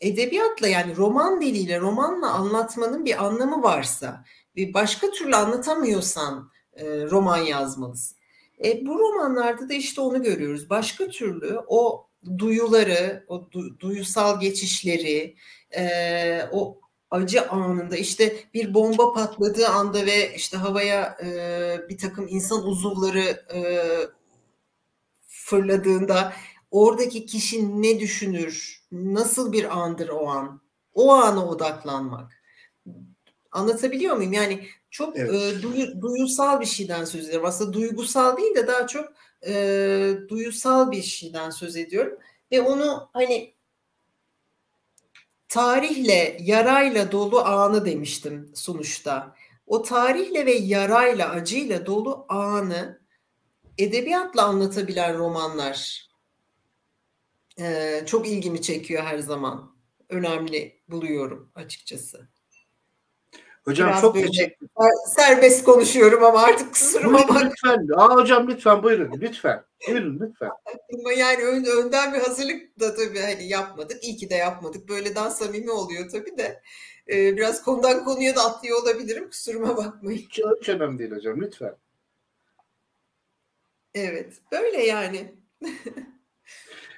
Edebiyatla 0.00 0.68
yani 0.68 0.96
roman 0.96 1.40
diliyle, 1.40 1.80
romanla 1.80 2.30
anlatmanın 2.30 3.04
bir 3.04 3.24
anlamı 3.24 3.62
varsa, 3.62 4.24
bir 4.56 4.74
başka 4.74 5.10
türlü 5.10 5.36
anlatamıyorsan 5.36 6.50
e, 6.72 6.84
roman 6.86 7.38
yazmalısın. 7.38 8.18
E, 8.64 8.86
bu 8.86 8.98
romanlarda 8.98 9.68
da 9.68 9.74
işte 9.74 10.00
onu 10.00 10.22
görüyoruz. 10.22 10.70
Başka 10.70 11.08
türlü 11.08 11.60
o 11.66 12.09
duyuları, 12.38 13.24
o 13.28 13.52
du, 13.52 13.80
duyusal 13.80 14.40
geçişleri, 14.40 15.36
e, 15.76 16.42
o 16.52 16.80
acı 17.10 17.50
anında 17.50 17.96
işte 17.96 18.36
bir 18.54 18.74
bomba 18.74 19.12
patladığı 19.12 19.68
anda 19.68 20.06
ve 20.06 20.34
işte 20.34 20.56
havaya 20.56 21.18
e, 21.22 21.88
bir 21.88 21.98
takım 21.98 22.28
insan 22.28 22.66
uzuvları 22.66 23.44
e, 23.54 23.60
fırladığında 25.26 26.32
oradaki 26.70 27.26
kişi 27.26 27.82
ne 27.82 28.00
düşünür? 28.00 28.84
Nasıl 28.92 29.52
bir 29.52 29.78
andır 29.78 30.08
o 30.08 30.28
an? 30.28 30.60
O 30.94 31.12
ana 31.12 31.46
odaklanmak. 31.46 32.42
Anlatabiliyor 33.52 34.16
muyum? 34.16 34.32
Yani 34.32 34.66
çok 34.90 35.18
evet. 35.18 35.34
e, 35.34 35.62
duyu, 35.62 36.02
duyusal 36.02 36.60
bir 36.60 36.66
şeyden 36.66 37.04
söz 37.04 37.24
ediyorum. 37.24 37.46
Aslında 37.46 37.72
duygusal 37.72 38.36
değil 38.36 38.54
de 38.54 38.66
daha 38.66 38.86
çok 38.86 39.12
e, 39.46 40.14
duyusal 40.28 40.90
bir 40.90 41.02
şeyden 41.02 41.50
söz 41.50 41.76
ediyorum. 41.76 42.18
Ve 42.52 42.60
onu 42.60 43.10
hani 43.12 43.54
tarihle, 45.48 46.36
yarayla 46.40 47.12
dolu 47.12 47.40
anı 47.40 47.84
demiştim 47.84 48.52
sonuçta. 48.54 49.34
O 49.66 49.82
tarihle 49.82 50.46
ve 50.46 50.52
yarayla, 50.52 51.30
acıyla 51.30 51.86
dolu 51.86 52.26
anı 52.28 53.00
edebiyatla 53.78 54.44
anlatabilen 54.44 55.18
romanlar 55.18 56.08
e, 57.60 58.02
çok 58.06 58.28
ilgimi 58.28 58.62
çekiyor 58.62 59.02
her 59.02 59.18
zaman. 59.18 59.76
Önemli 60.08 60.82
buluyorum 60.88 61.52
açıkçası. 61.54 62.28
Hocam 63.64 63.88
Biraz 63.88 64.00
çok 64.00 64.14
teşekkür 64.14 64.68
Serbest 65.16 65.64
konuşuyorum 65.64 66.24
ama 66.24 66.42
artık 66.42 66.72
kusuruma 66.72 67.28
bak. 67.28 67.44
Lütfen. 67.44 67.88
Aa, 67.96 68.14
hocam 68.14 68.48
lütfen 68.48 68.82
buyurun. 68.82 69.20
Lütfen. 69.20 69.64
Buyurun 69.88 70.20
lütfen. 70.20 70.50
Yani 71.18 71.44
ön, 71.44 71.64
önden 71.64 72.14
bir 72.14 72.18
hazırlık 72.18 72.80
da 72.80 72.94
tabii 72.94 73.20
hani 73.20 73.48
yapmadık. 73.48 74.04
İyi 74.04 74.16
ki 74.16 74.30
de 74.30 74.34
yapmadık. 74.34 74.88
Böyle 74.88 75.14
daha 75.14 75.30
samimi 75.30 75.70
oluyor 75.70 76.10
tabii 76.10 76.38
de. 76.38 76.62
Ee, 77.08 77.36
biraz 77.36 77.62
konudan 77.62 78.04
konuya 78.04 78.36
da 78.36 78.44
atlıyor 78.44 78.82
olabilirim. 78.82 79.30
Kusuruma 79.30 79.76
bakmayın. 79.76 80.18
Hiç, 80.18 80.40
hiç 80.60 80.68
önemli 80.68 80.98
değil 80.98 81.10
hocam. 81.10 81.40
Lütfen. 81.40 81.76
Evet. 83.94 84.32
Böyle 84.52 84.86
yani. 84.86 85.34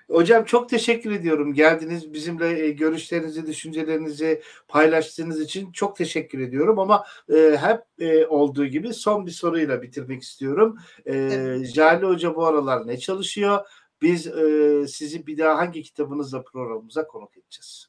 Hocam 0.08 0.44
çok 0.44 0.68
teşekkür 0.68 1.10
ediyorum. 1.10 1.54
Geldiniz 1.54 2.12
bizimle 2.12 2.64
e, 2.66 2.70
görüşlerinizi, 2.70 3.46
düşüncelerinizi 3.46 4.42
paylaştığınız 4.68 5.40
için 5.40 5.72
çok 5.72 5.96
teşekkür 5.96 6.40
ediyorum. 6.40 6.78
Ama 6.78 7.04
e, 7.34 7.56
hep 7.60 7.80
e, 7.98 8.26
olduğu 8.26 8.66
gibi 8.66 8.94
son 8.94 9.26
bir 9.26 9.30
soruyla 9.30 9.82
bitirmek 9.82 10.22
istiyorum. 10.22 10.78
E, 11.06 11.16
evet. 11.16 11.66
Jale 11.66 12.06
Hoca 12.06 12.34
bu 12.34 12.46
aralar 12.46 12.86
ne 12.86 12.98
çalışıyor? 12.98 13.66
Biz 14.02 14.26
e, 14.26 14.84
sizi 14.88 15.26
bir 15.26 15.38
daha 15.38 15.58
hangi 15.58 15.82
kitabınızla 15.82 16.42
programımıza 16.42 17.06
konuk 17.06 17.36
edeceğiz? 17.36 17.86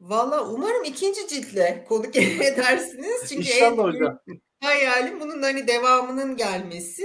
Valla 0.00 0.48
umarım 0.48 0.84
ikinci 0.84 1.28
ciltle 1.28 1.84
konuk 1.88 2.16
edersiniz. 2.16 3.20
Çünkü 3.28 3.48
İnşallah 3.48 3.84
hocam. 3.84 4.18
Hayalim 4.60 5.20
bunun 5.20 5.42
hani 5.42 5.66
devamının 5.66 6.36
gelmesi. 6.36 7.04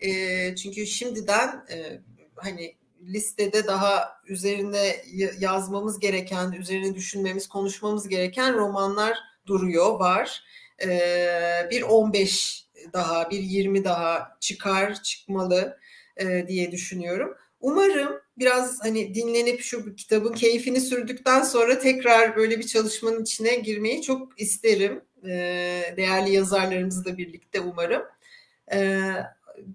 E, 0.00 0.10
çünkü 0.56 0.86
şimdiden 0.86 1.66
e, 1.70 2.00
hani 2.36 2.79
listede 3.02 3.66
daha 3.66 4.20
üzerine 4.26 4.96
yazmamız 5.38 6.00
gereken, 6.00 6.52
üzerine 6.52 6.94
düşünmemiz, 6.94 7.48
konuşmamız 7.48 8.08
gereken 8.08 8.54
romanlar 8.54 9.18
duruyor, 9.46 10.00
var. 10.00 10.44
Ee, 10.82 11.68
bir 11.70 11.82
15 11.82 12.66
daha, 12.92 13.30
bir 13.30 13.38
20 13.38 13.84
daha 13.84 14.36
çıkar, 14.40 15.02
çıkmalı 15.02 15.78
e, 16.16 16.48
diye 16.48 16.72
düşünüyorum. 16.72 17.36
Umarım 17.60 18.20
biraz 18.38 18.84
hani 18.84 19.14
dinlenip 19.14 19.60
şu 19.60 19.96
kitabın 19.96 20.32
keyfini 20.32 20.80
sürdükten 20.80 21.42
sonra 21.42 21.78
tekrar 21.78 22.36
böyle 22.36 22.58
bir 22.58 22.66
çalışmanın 22.66 23.22
içine 23.22 23.54
girmeyi 23.54 24.02
çok 24.02 24.40
isterim. 24.40 25.04
Ee, 25.24 25.94
değerli 25.96 26.32
yazarlarımızla 26.32 27.18
birlikte 27.18 27.60
umarım. 27.60 28.02
Ee, 28.72 29.12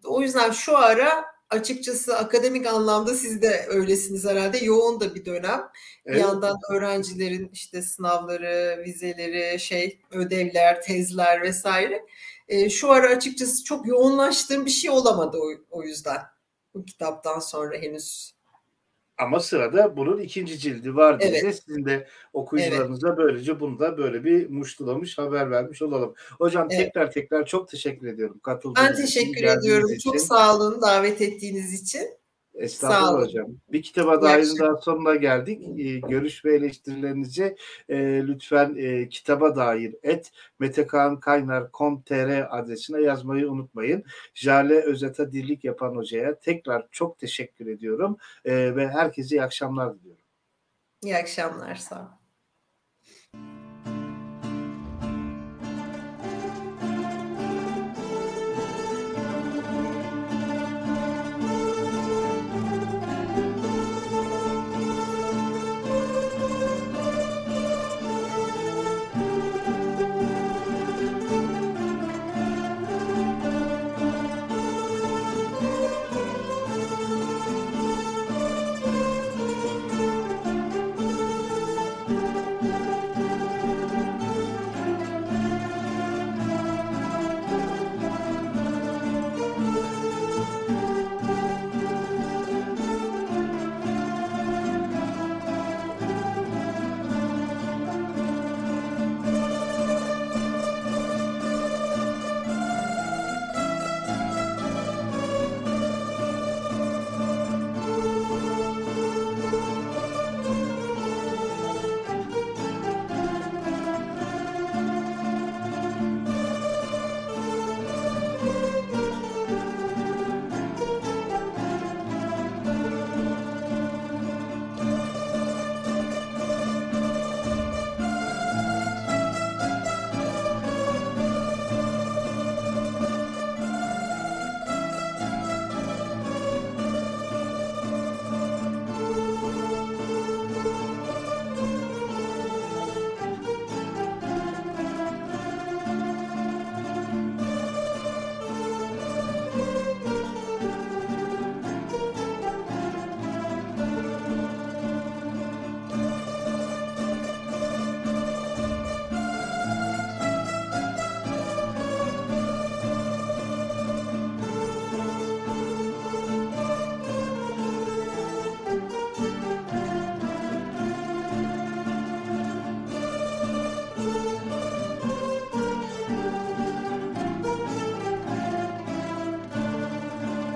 o 0.03 0.21
yüzden 0.21 0.51
şu 0.51 0.77
ara 0.77 1.34
açıkçası 1.55 2.17
akademik 2.17 2.67
anlamda 2.67 3.15
siz 3.15 3.41
de 3.41 3.65
öylesiniz 3.69 4.25
herhalde. 4.25 4.57
Yoğun 4.57 4.99
da 4.99 5.15
bir 5.15 5.25
dönem. 5.25 5.61
Evet. 6.05 6.15
Bir 6.15 6.21
yandan 6.21 6.57
öğrencilerin 6.71 7.49
işte 7.53 7.81
sınavları, 7.81 8.83
vizeleri, 8.85 9.59
şey 9.59 9.99
ödevler, 10.11 10.81
tezler 10.81 11.41
vesaire. 11.41 12.05
E, 12.47 12.69
şu 12.69 12.91
ara 12.91 13.09
açıkçası 13.09 13.63
çok 13.63 13.87
yoğunlaştığım 13.87 14.65
bir 14.65 14.71
şey 14.71 14.89
olamadı 14.89 15.37
o, 15.37 15.49
o 15.69 15.83
yüzden. 15.83 16.21
Bu 16.73 16.85
kitaptan 16.85 17.39
sonra 17.39 17.77
henüz 17.77 18.34
ama 19.17 19.39
sırada 19.39 19.97
bunun 19.97 20.17
ikinci 20.17 20.59
cildi 20.59 20.95
var 20.95 21.19
diye 21.19 21.29
evet. 21.29 21.63
sizin 21.65 21.85
de 21.85 22.07
okuyucularınıza 22.33 23.07
evet. 23.07 23.17
böylece 23.17 23.59
bunu 23.59 23.79
da 23.79 23.97
böyle 23.97 24.23
bir 24.23 24.49
muştulamış 24.49 25.17
haber 25.17 25.51
vermiş 25.51 25.81
olalım. 25.81 26.13
Hocam 26.37 26.67
evet. 26.71 26.85
tekrar 26.85 27.11
tekrar 27.11 27.45
çok 27.45 27.69
teşekkür 27.69 28.07
ediyorum 28.07 28.39
katıldığınız 28.39 28.99
için. 28.99 29.21
Ben 29.25 29.31
teşekkür 29.31 29.59
ediyorum. 29.59 29.93
Için. 29.93 30.11
Çok 30.11 30.21
sağ 30.21 30.55
olun 30.55 30.81
davet 30.81 31.21
ettiğiniz 31.21 31.81
için. 31.83 32.24
Estağfurullah 32.55 33.21
hocam. 33.21 33.47
Bir 33.71 33.81
kitaba 33.81 34.21
dair 34.21 34.47
daha 34.59 34.77
sonuna 34.77 35.15
geldik. 35.15 35.79
Ee, 35.79 35.99
görüş 35.99 36.45
ve 36.45 36.55
eleştirilerinizi 36.55 37.55
e, 37.89 37.97
lütfen 38.27 38.75
e, 38.77 39.09
kitaba 39.09 39.55
dair 39.55 39.95
et 40.03 40.31
metekankaynar.com.tr 40.59 42.57
adresine 42.59 43.01
yazmayı 43.01 43.51
unutmayın. 43.51 44.03
Jale 44.33 44.81
Özet'e 44.81 45.31
dirlik 45.31 45.63
yapan 45.63 45.95
hocaya 45.95 46.39
tekrar 46.39 46.87
çok 46.91 47.19
teşekkür 47.19 47.67
ediyorum 47.67 48.17
e, 48.45 48.75
ve 48.75 48.87
herkese 48.87 49.35
iyi 49.35 49.43
akşamlar 49.43 49.99
diliyorum. 49.99 50.23
İyi 51.03 51.17
akşamlar 51.17 51.75
sağ 51.75 51.99
olun. 51.99 52.25